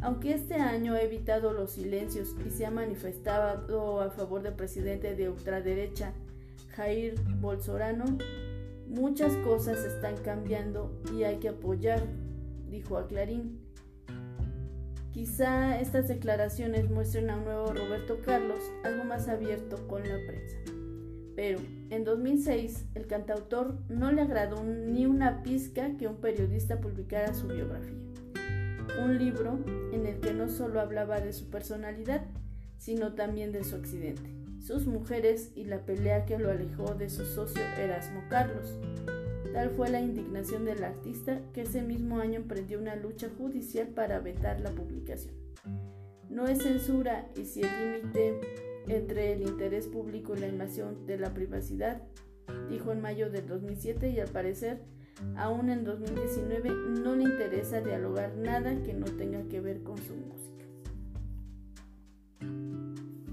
Aunque 0.00 0.32
este 0.32 0.54
año 0.54 0.94
ha 0.94 1.02
evitado 1.02 1.52
los 1.52 1.72
silencios 1.72 2.34
y 2.46 2.48
se 2.48 2.64
ha 2.64 2.70
manifestado 2.70 4.00
a 4.00 4.10
favor 4.10 4.42
del 4.42 4.54
presidente 4.54 5.14
de 5.14 5.28
ultraderecha 5.28 6.14
Jair 6.74 7.20
Bolsonaro, 7.38 8.04
muchas 8.88 9.36
cosas 9.44 9.84
están 9.84 10.16
cambiando 10.16 10.90
y 11.14 11.24
hay 11.24 11.36
que 11.36 11.50
apoyar, 11.50 12.02
dijo 12.70 12.96
a 12.96 13.06
Clarín. 13.06 13.60
Quizá 15.12 15.80
estas 15.80 16.06
declaraciones 16.08 16.88
muestren 16.88 17.30
a 17.30 17.36
un 17.36 17.44
nuevo 17.44 17.72
Roberto 17.72 18.20
Carlos 18.24 18.60
algo 18.84 19.04
más 19.04 19.28
abierto 19.28 19.86
con 19.88 20.02
la 20.02 20.16
prensa. 20.26 20.56
Pero 21.34 21.58
en 21.90 22.04
2006 22.04 22.86
el 22.94 23.06
cantautor 23.06 23.78
no 23.88 24.12
le 24.12 24.22
agradó 24.22 24.62
ni 24.62 25.06
una 25.06 25.42
pizca 25.42 25.96
que 25.96 26.06
un 26.06 26.16
periodista 26.16 26.80
publicara 26.80 27.34
su 27.34 27.48
biografía. 27.48 27.98
Un 29.02 29.18
libro 29.18 29.58
en 29.92 30.06
el 30.06 30.20
que 30.20 30.32
no 30.32 30.48
solo 30.48 30.80
hablaba 30.80 31.20
de 31.20 31.32
su 31.32 31.50
personalidad, 31.50 32.24
sino 32.78 33.14
también 33.14 33.52
de 33.52 33.64
su 33.64 33.76
accidente, 33.76 34.30
sus 34.60 34.86
mujeres 34.86 35.52
y 35.54 35.64
la 35.64 35.84
pelea 35.84 36.24
que 36.24 36.38
lo 36.38 36.50
alejó 36.50 36.94
de 36.94 37.10
su 37.10 37.24
socio 37.24 37.62
Erasmo 37.78 38.22
Carlos, 38.28 38.78
Tal 39.52 39.70
fue 39.70 39.90
la 39.90 40.00
indignación 40.00 40.64
del 40.64 40.84
artista 40.84 41.40
que 41.52 41.62
ese 41.62 41.82
mismo 41.82 42.18
año 42.18 42.36
emprendió 42.36 42.78
una 42.78 42.94
lucha 42.94 43.28
judicial 43.36 43.88
para 43.88 44.20
vetar 44.20 44.60
la 44.60 44.70
publicación. 44.70 45.34
No 46.28 46.46
es 46.46 46.62
censura 46.62 47.28
y 47.36 47.44
si 47.44 47.62
el 47.62 48.02
límite 48.02 48.40
entre 48.86 49.32
el 49.32 49.42
interés 49.42 49.88
público 49.88 50.36
y 50.36 50.40
la 50.40 50.48
invasión 50.48 51.06
de 51.06 51.18
la 51.18 51.34
privacidad, 51.34 52.02
dijo 52.68 52.92
en 52.92 53.00
mayo 53.00 53.30
del 53.30 53.46
2007 53.46 54.10
y 54.10 54.20
al 54.20 54.28
parecer 54.28 54.82
aún 55.36 55.68
en 55.70 55.84
2019 55.84 56.70
no 57.02 57.16
le 57.16 57.24
interesa 57.24 57.80
dialogar 57.80 58.36
nada 58.36 58.82
que 58.82 58.94
no 58.94 59.06
tenga 59.06 59.42
que 59.48 59.60
ver 59.60 59.82
con 59.82 59.98
su 59.98 60.14
música. 60.14 60.64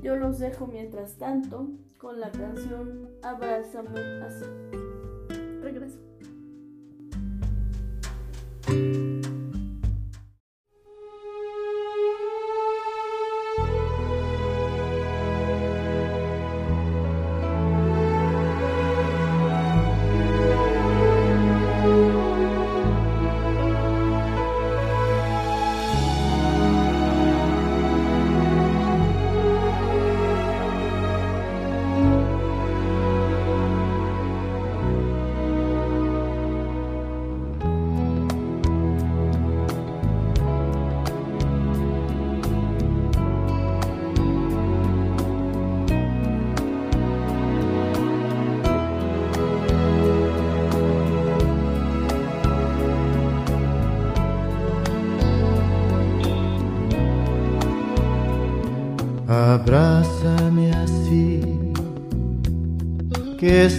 Yo 0.01 0.15
los 0.15 0.39
dejo 0.39 0.67
mientras 0.67 1.17
tanto 1.17 1.69
con 1.97 2.19
la 2.19 2.31
canción 2.31 3.09
Abrázame 3.23 3.99
así. 4.23 4.45
Thank 8.67 8.79
you. 8.79 9.26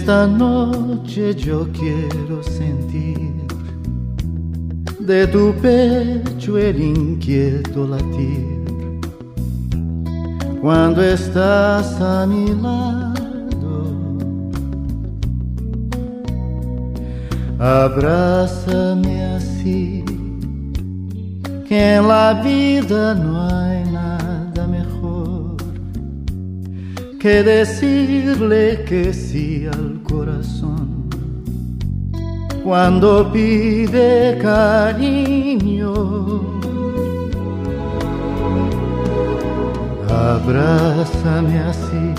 Esta 0.09 0.25
noche 0.25 1.35
yo 1.35 1.67
quiero 1.71 2.41
sentir 2.41 3.31
de 4.99 5.27
tu 5.27 5.53
pecho 5.61 6.57
el 6.57 6.81
inquieto 6.81 7.85
latir. 7.85 8.65
Cuando 10.61 11.03
estás 11.03 12.01
a 12.01 12.25
mi 12.25 12.47
lado, 12.55 13.83
abrázame 17.59 19.25
así, 19.35 20.03
que 21.67 21.97
en 21.97 22.07
la 22.07 22.41
vida 22.43 23.13
no 23.13 23.47
hay 23.47 23.83
nada 23.91 24.65
mejor 24.65 25.55
que 27.19 27.43
decirle 27.43 28.83
que 28.87 29.13
sí 29.13 29.67
al 29.71 29.88
cuando 32.69 33.09
pide 33.31 34.37
cariño. 34.39 35.91
Abrázame 40.07 41.57
así 41.71 42.13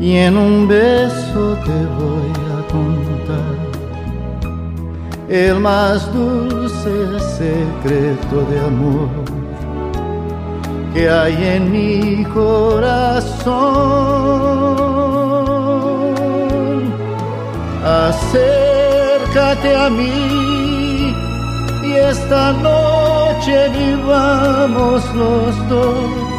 y 0.00 0.16
en 0.16 0.36
un 0.36 0.66
beso 0.66 1.56
te 1.66 1.78
voy 2.00 2.32
a 2.56 2.58
contar 2.74 3.54
el 5.28 5.60
más 5.60 6.12
dulce 6.12 7.20
secreto 7.38 8.36
de 8.50 8.58
amor 8.58 9.08
que 10.92 11.08
hay 11.08 11.36
en 11.54 11.70
mi 11.70 12.24
corazón. 12.24 13.54
Acércate 17.84 19.76
a 19.76 19.90
mí 19.90 21.14
y 21.82 21.92
esta 21.92 22.52
noche 22.52 23.68
vivamos 23.68 25.04
los 25.14 25.68
dos 25.68 26.34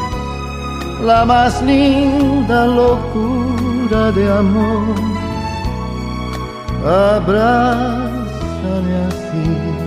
la 1.06 1.24
más 1.24 1.62
linda 1.62 2.66
locura 2.66 4.12
de 4.12 4.32
amor. 4.32 4.96
Abrázame 6.84 8.26
así. 9.08 9.85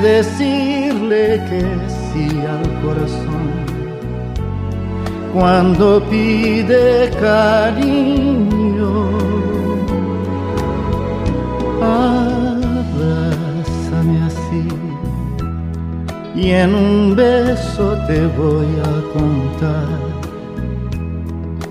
Decirle 0.00 1.42
que 1.48 1.60
sí 2.12 2.28
al 2.46 2.64
corazón 2.82 3.52
cuando 5.32 6.02
pide 6.10 7.10
cariño. 7.20 8.92
Abrázame 12.80 12.96
así 14.26 14.68
y 16.34 16.50
en 16.50 16.74
un 16.74 17.16
beso 17.16 17.96
te 18.06 18.26
voy 18.38 18.70
a 18.90 18.92
contar 19.12 19.88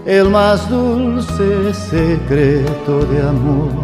el 0.06 0.30
más 0.30 0.70
dulce 0.70 1.74
secreto 1.74 3.06
de 3.06 3.22
amor 3.22 3.81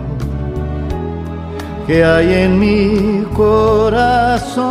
que 1.88 2.04
hay 2.04 2.34
en 2.44 2.60
mi 2.60 3.24
corazón. 3.34 4.68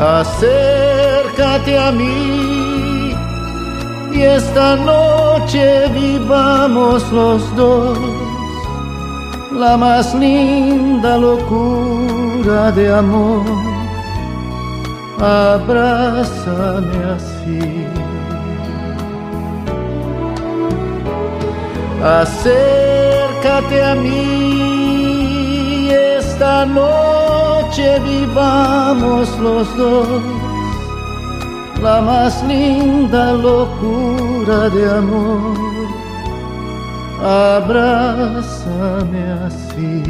Acércate 0.00 1.78
a 1.78 1.92
mí 1.92 3.14
y 4.12 4.22
esta 4.22 4.76
noche 4.76 5.88
vivamos 5.88 7.10
los 7.12 7.56
dos 7.56 7.98
la 9.52 9.76
más 9.76 10.14
linda 10.14 11.16
locura 11.16 12.72
de 12.72 12.92
amor 12.92 13.44
abrázame 15.24 16.98
así. 17.16 18.03
Acércate 22.04 23.82
a 23.82 23.94
mí, 23.94 25.88
esta 25.90 26.66
noche 26.66 27.98
vivamos 28.00 29.38
los 29.38 29.74
dos 29.78 30.44
la 31.84 32.00
más 32.00 32.42
linda 32.44 33.32
locura 33.32 34.68
de 34.70 34.90
amor. 34.90 35.56
Abrázame 37.56 39.22
así. 39.46 40.02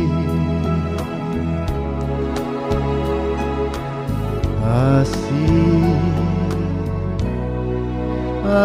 así. 5.00 5.46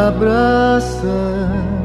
Abrázame 0.07 1.78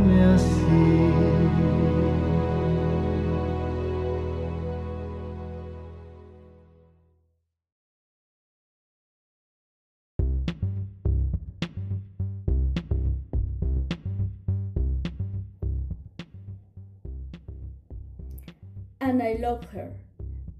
I 19.24 19.38
Love 19.38 19.64
Her. 19.72 19.90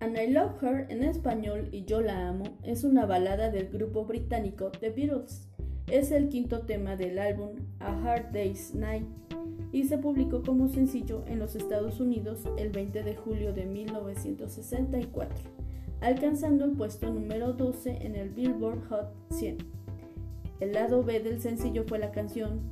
And 0.01 0.17
I 0.19 0.27
Love 0.27 0.62
Her 0.62 0.87
en 0.89 1.03
español 1.03 1.69
y 1.71 1.85
Yo 1.85 2.01
la 2.01 2.29
amo 2.29 2.45
es 2.62 2.83
una 2.83 3.05
balada 3.05 3.51
del 3.51 3.69
grupo 3.69 4.07
británico 4.07 4.71
The 4.71 4.89
Beatles. 4.89 5.51
Es 5.87 6.11
el 6.11 6.31
quinto 6.31 6.62
tema 6.62 6.97
del 6.97 7.19
álbum 7.19 7.57
A 7.79 7.93
Hard 7.93 8.33
Day's 8.33 8.75
Night 8.75 9.05
y 9.71 9.85
se 9.85 9.99
publicó 9.99 10.43
como 10.43 10.69
sencillo 10.69 11.25
en 11.27 11.41
los 11.41 11.57
Estados 11.57 12.01
Unidos 12.01 12.45
el 12.57 12.71
20 12.71 13.03
de 13.03 13.15
julio 13.15 13.53
de 13.53 13.67
1964, 13.67 15.51
alcanzando 16.01 16.65
el 16.65 16.73
puesto 16.73 17.12
número 17.12 17.53
12 17.53 17.99
en 18.01 18.17
el 18.17 18.31
Billboard 18.31 18.89
Hot 18.89 19.15
100. 19.31 19.59
El 20.61 20.73
lado 20.73 21.03
B 21.03 21.21
del 21.21 21.39
sencillo 21.43 21.85
fue 21.87 21.99
la 21.99 22.12
canción 22.12 22.62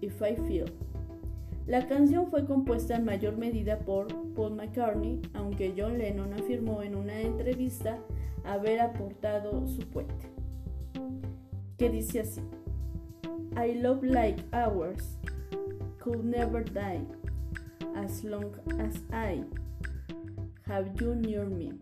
If 0.00 0.20
I 0.22 0.34
Feel. 0.48 0.72
La 1.66 1.86
canción 1.86 2.26
fue 2.26 2.44
compuesta 2.44 2.96
en 2.96 3.06
mayor 3.06 3.38
medida 3.38 3.78
por 3.78 4.08
Paul 4.34 4.54
McCartney, 4.54 5.22
aunque 5.32 5.74
John 5.76 5.96
Lennon 5.96 6.34
afirmó 6.34 6.82
en 6.82 6.94
una 6.94 7.18
entrevista 7.18 7.98
haber 8.44 8.80
aportado 8.80 9.66
su 9.66 9.80
puente, 9.88 10.26
que 11.78 11.88
dice 11.88 12.20
así: 12.20 12.42
I 13.56 13.80
love 13.80 14.02
like 14.02 14.42
ours 14.52 15.18
could 15.98 16.22
never 16.22 16.62
die 16.62 17.06
as 17.96 18.22
long 18.24 18.52
as 18.78 18.96
I 19.10 19.42
have 20.66 20.90
you 21.00 21.14
near 21.14 21.46
me. 21.46 21.72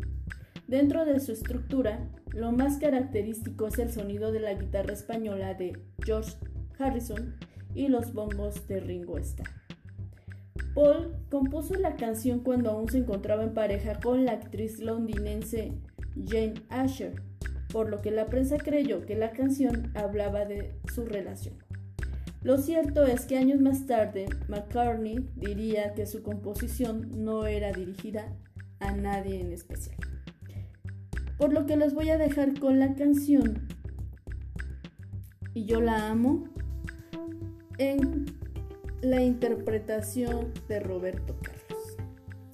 Dentro 0.69 1.05
de 1.05 1.19
su 1.19 1.33
estructura, 1.33 2.09
lo 2.31 2.53
más 2.53 2.79
característico 2.79 3.67
es 3.67 3.81
el 3.81 3.91
sonido 3.91 4.31
de 4.31 4.41
la 4.41 4.55
guitarra 4.55 4.93
española 4.93 5.55
de 5.55 5.77
George 6.05 6.37
Harrison 6.79 7.35
y 7.75 7.89
los 7.89 8.13
bombos 8.13 8.69
de 8.69 8.79
Ringo 8.79 9.19
Starr. 9.19 9.62
Paul 10.75 11.15
compuso 11.31 11.75
la 11.75 11.97
canción 11.97 12.41
cuando 12.41 12.71
aún 12.71 12.89
se 12.89 12.99
encontraba 12.99 13.43
en 13.43 13.55
pareja 13.55 14.01
con 14.01 14.25
la 14.25 14.33
actriz 14.33 14.81
londinense 14.81 15.73
Jane 16.27 16.55
Asher, 16.69 17.23
por 17.73 17.91
lo 17.91 18.01
que 18.01 18.11
la 18.11 18.27
prensa 18.27 18.59
creyó 18.59 19.05
que 19.05 19.17
la 19.17 19.33
canción 19.33 19.93
hablaba 19.95 20.45
de 20.45 20.75
su 20.93 21.05
relación. 21.05 21.55
Lo 22.43 22.59
cierto 22.59 23.07
es 23.07 23.25
que 23.25 23.39
años 23.39 23.61
más 23.61 23.87
tarde, 23.87 24.27
McCartney 24.49 25.29
diría 25.37 25.95
que 25.95 26.07
su 26.07 26.23
composición 26.23 27.25
no 27.25 27.47
era 27.47 27.73
dirigida 27.73 28.37
a 28.81 28.93
nadie 28.93 29.41
en 29.41 29.53
especial. 29.53 29.97
Por 31.39 31.53
lo 31.53 31.67
que 31.67 31.77
los 31.77 31.95
voy 31.95 32.11
a 32.11 32.19
dejar 32.19 32.59
con 32.61 32.79
la 32.79 32.95
canción 32.95 33.67
Y 35.55 35.65
yo 35.65 35.81
la 35.81 36.09
amo 36.09 36.45
en 37.79 38.27
la 39.03 39.21
interpretación 39.21 40.53
de 40.69 40.81
Roberto 40.81 41.37
Carlos. 41.43 41.97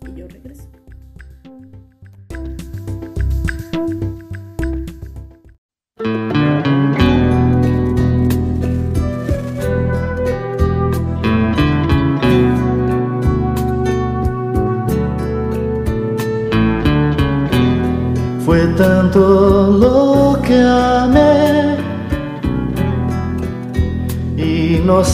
Y 0.07 0.19
yo 0.19 0.27
regreso. 0.29 0.69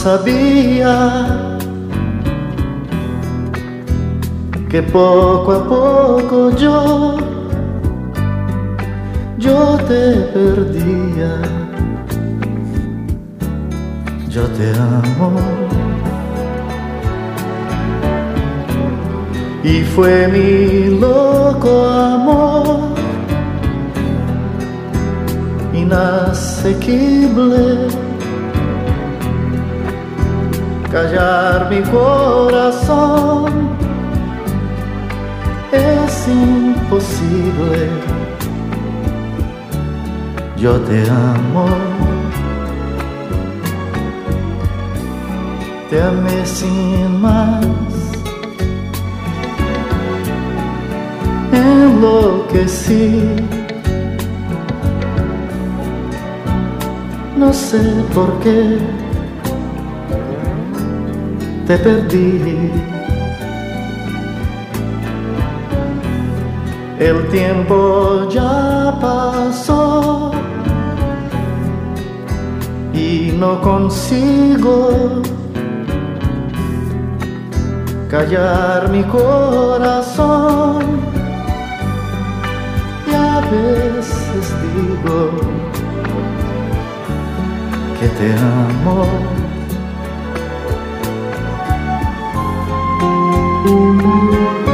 Sabía 0.05 0.95
que 4.69 4.83
poco 4.83 5.51
a 5.51 5.63
poco 5.67 6.55
yo, 6.55 7.17
yo 9.39 9.77
te 9.89 10.03
perdía. 10.35 11.33
Yo 14.29 14.43
te 14.57 14.65
amo. 14.77 15.31
Y 19.63 19.81
fue 19.95 20.27
mi 20.27 20.99
loco 20.99 21.71
amor 21.89 22.93
inasequible. 25.73 27.55
Callar 30.95 31.69
mi 31.69 31.81
corazón 31.91 33.51
es 35.73 36.25
imposible. 36.25 37.89
Yo 40.55 40.79
te 40.87 41.01
amo. 41.09 41.67
Te 45.89 46.01
amé 46.01 46.45
sin 46.45 47.19
más. 47.19 47.65
Enloquecí 51.51 53.35
no 57.37 57.51
sé 57.51 57.81
por 58.13 58.39
qué 58.39 58.79
te 61.67 61.77
perdí. 61.77 62.71
El 66.99 67.27
tiempo 67.29 68.29
ya 68.29 68.97
pasó 69.01 70.31
y 72.93 73.33
no 73.37 73.61
consigo 73.61 75.21
callar 78.09 78.89
mi 78.89 79.03
corazón. 79.03 80.83
Y 83.07 83.13
a 83.13 83.39
veces 83.51 84.53
digo, 84.61 85.31
que 87.99 88.07
te 88.07 88.33
amo. 88.33 89.34
Te 94.05 94.64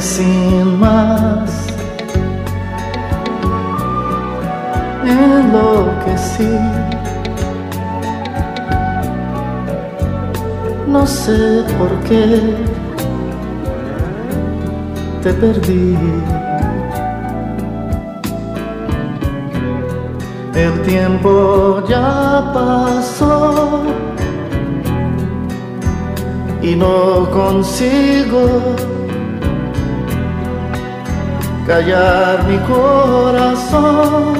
sin 0.00 0.78
más. 0.78 1.66
Enloquecí, 5.04 6.48
no 10.86 11.06
sé 11.06 11.64
por 11.78 11.90
qué 12.08 12.54
te 15.22 15.32
perdí. 15.32 15.96
El 20.54 20.82
tiempo 20.82 21.82
ya 21.88 22.50
pasó 22.52 23.82
y 26.62 26.74
no 26.74 27.30
consigo 27.30 28.87
callar 31.68 32.44
mi 32.48 32.56
corazón 32.60 34.34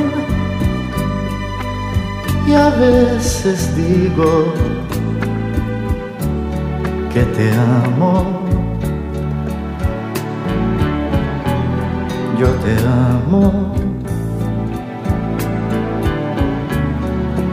y 2.47 2.55
a 2.55 2.70
veces 2.70 3.76
digo 3.76 4.55
que 7.12 7.22
te 7.37 7.53
amo. 7.53 8.41
Yo 12.41 12.49
te 12.64 12.74
amo. 12.87 13.74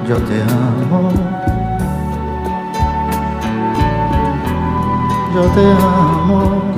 Yo 0.08 0.16
te 0.30 0.42
amo. 0.42 1.12
Yo 5.36 5.42
te 5.56 5.66
amo. 5.72 6.75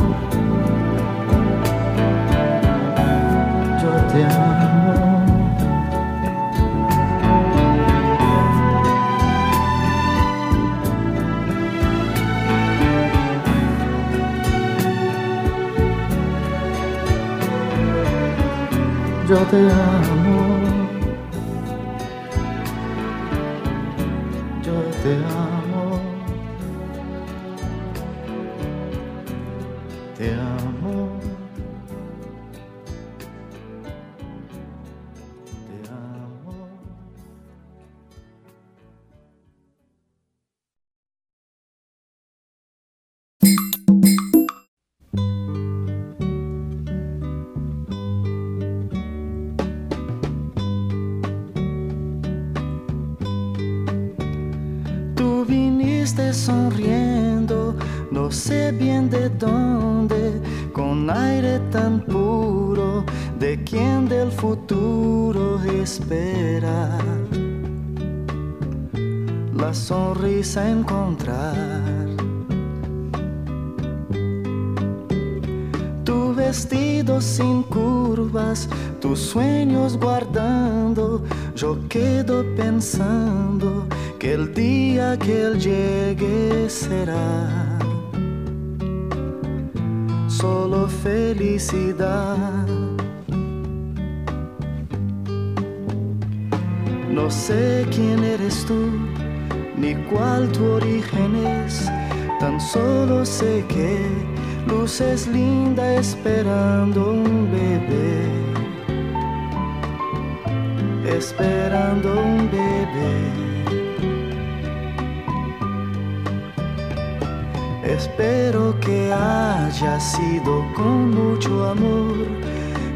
Con 120.75 121.11
mucho 121.11 121.69
amor, 121.69 122.15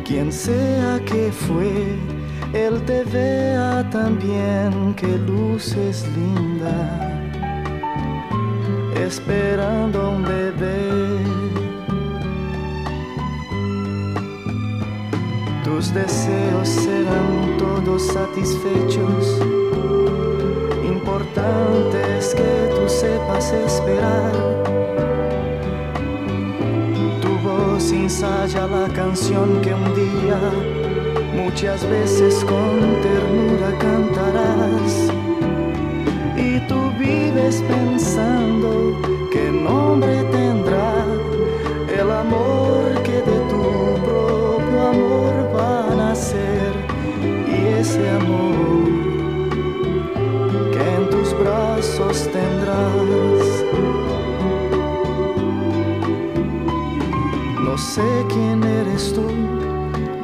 quien 0.06 0.32
sea 0.32 1.00
que 1.06 1.32
fue, 1.32 1.98
él 2.54 2.82
te 2.86 3.04
vea 3.06 3.90
también 3.90 4.94
que 4.96 5.18
luces 5.20 6.06
linda, 6.16 7.10
esperando 8.96 10.12
un 10.12 10.24
bebé. 10.24 11.24
Tus 15.64 15.94
deseos 15.94 16.68
serán 16.68 17.58
todos 17.58 18.08
satisfechos. 18.08 19.40
Importante 20.84 22.18
es 22.18 22.36
que 22.36 22.70
tú 22.76 22.88
sepas 22.88 23.52
esperar 23.54 24.71
ensaya 27.96 28.68
la 28.68 28.88
canción 28.94 29.62
que 29.62 29.74
un 29.74 29.94
día 29.96 30.40
muchas 31.36 31.88
veces 31.90 32.44
con 32.46 32.80
ternura 33.02 33.78
cantarás. 33.80 35.12
Y 36.38 36.60
tú 36.68 36.92
vives 36.98 37.62
pensando 37.68 38.98
qué 39.32 39.52
nombre 39.52 40.24
tendrá 40.32 41.06
el 42.00 42.12
amor 42.12 43.02
que 43.04 43.18
de 43.30 43.38
tu 43.52 43.64
propio 44.06 44.88
amor 44.94 45.34
va 45.56 45.92
a 45.92 45.96
nacer. 45.96 46.72
Y 47.48 47.80
ese 47.80 48.10
amor 48.10 48.86
que 50.72 50.96
en 50.96 51.10
tus 51.10 51.38
brazos 51.38 52.30
tendrás. 52.32 53.41
Sé 57.82 58.26
quién 58.30 58.64
eres 58.64 59.12
tú, 59.14 59.26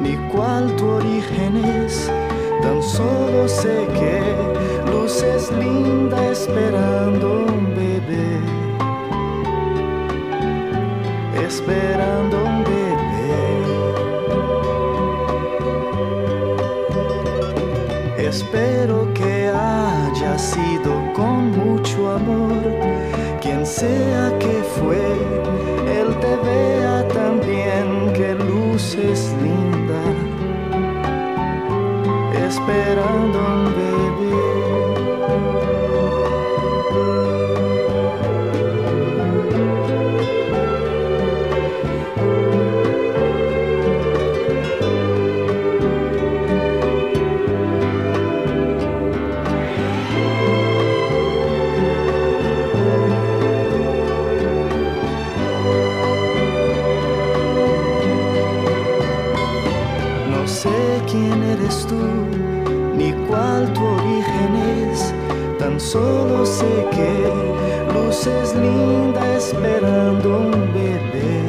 ni 0.00 0.16
cuál 0.32 0.74
tu 0.76 0.86
origen 0.86 1.56
es, 1.56 2.10
tan 2.62 2.82
solo 2.82 3.48
sé 3.48 3.86
que 3.98 4.22
luces 4.92 5.50
linda 5.52 6.30
esperando 6.30 7.44
un 7.48 7.74
bebé, 7.74 8.38
esperando 11.46 12.36
un 12.44 12.64
bebé. 12.64 12.78
Espero 18.18 19.12
que 19.14 19.48
haya 19.48 20.38
sido 20.38 20.92
con 21.12 21.50
mucho 21.50 22.12
amor, 22.12 22.62
quien 23.40 23.66
sea 23.66 24.32
que 24.38 24.62
fue, 24.78 25.02
él 26.00 26.14
te 26.20 26.36
vea 26.46 27.07
esperando 32.68 33.38
un 33.38 33.74
bebé. 33.74 33.87
Tú, 61.86 61.96
ni 62.96 63.12
cuál 63.28 63.72
tu 63.72 63.84
origen 63.84 64.52
es, 64.90 65.14
tan 65.58 65.78
solo 65.78 66.44
sé 66.44 66.86
que 66.90 67.32
luces 67.94 68.54
linda 68.54 69.36
esperando 69.36 70.38
un 70.38 70.72
bebé, 70.72 71.42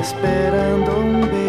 esperando 0.00 0.98
un 0.98 1.20
bebé. 1.22 1.44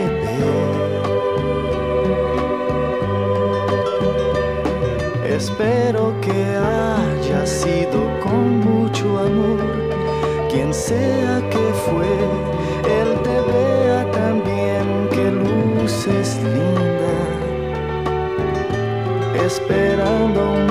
Espero 5.35 6.13
que 6.21 6.39
haya 6.55 7.45
sido 7.45 7.99
con 8.23 8.59
mucho 8.61 9.19
amor, 9.19 9.59
quien 10.49 10.73
sea 10.73 11.41
que 11.49 11.65
fue, 11.85 12.44
luces 16.05 16.37
linda, 16.43 17.13
esperando 19.43 20.51
un 20.51 20.64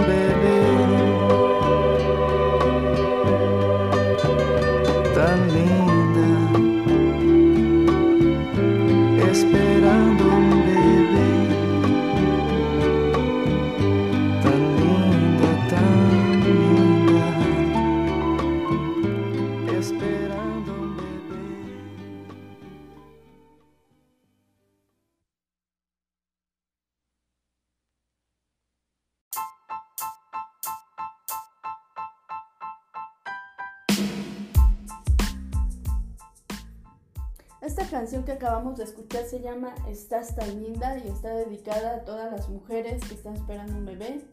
se 39.22 39.40
llama 39.40 39.74
Estás 39.88 40.34
tan 40.34 40.60
linda 40.60 40.98
y 40.98 41.08
está 41.08 41.30
dedicada 41.30 41.94
a 41.94 42.04
todas 42.04 42.32
las 42.32 42.48
mujeres 42.48 43.00
que 43.04 43.14
están 43.14 43.34
esperando 43.34 43.78
un 43.78 43.86
bebé 43.86 44.24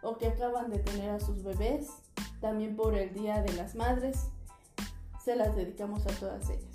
o 0.00 0.16
que 0.16 0.28
acaban 0.28 0.70
de 0.70 0.78
tener 0.78 1.10
a 1.10 1.18
sus 1.18 1.42
bebés. 1.42 1.88
También 2.40 2.76
por 2.76 2.94
el 2.94 3.12
Día 3.12 3.42
de 3.42 3.52
las 3.54 3.74
Madres 3.74 4.28
se 5.24 5.34
las 5.34 5.56
dedicamos 5.56 6.06
a 6.06 6.10
todas 6.20 6.48
ellas. 6.50 6.70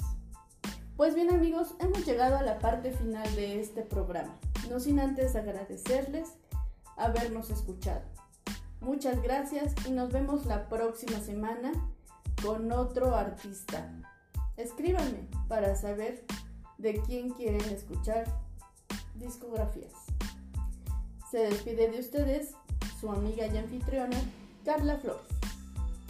Pues 0.97 1.15
bien 1.15 1.33
amigos, 1.33 1.73
hemos 1.79 2.05
llegado 2.05 2.37
a 2.37 2.43
la 2.43 2.59
parte 2.59 2.91
final 2.91 3.33
de 3.35 3.61
este 3.61 3.81
programa. 3.81 4.35
No 4.69 4.81
sin 4.81 4.99
antes 4.99 5.35
agradecerles 5.35 6.33
habernos 6.97 7.49
escuchado. 7.49 8.03
Muchas 8.81 9.21
gracias 9.23 9.73
y 9.87 9.91
nos 9.91 10.11
vemos 10.11 10.45
la 10.45 10.67
próxima 10.67 11.19
semana 11.21 11.71
con 12.43 12.73
otro 12.73 13.15
artista. 13.15 13.89
Escríbanme 14.57 15.29
para 15.47 15.75
saber 15.75 16.25
de 16.83 17.01
quién 17.01 17.29
quieren 17.29 17.63
escuchar 17.69 18.25
discografías. 19.15 19.93
Se 21.31 21.37
despide 21.39 21.89
de 21.89 21.99
ustedes 21.99 22.55
su 22.99 23.09
amiga 23.09 23.47
y 23.47 23.57
anfitriona 23.57 24.17
Carla 24.65 24.97
Flores. 24.97 25.25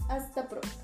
Hasta 0.09 0.49
pronto. 0.49 0.82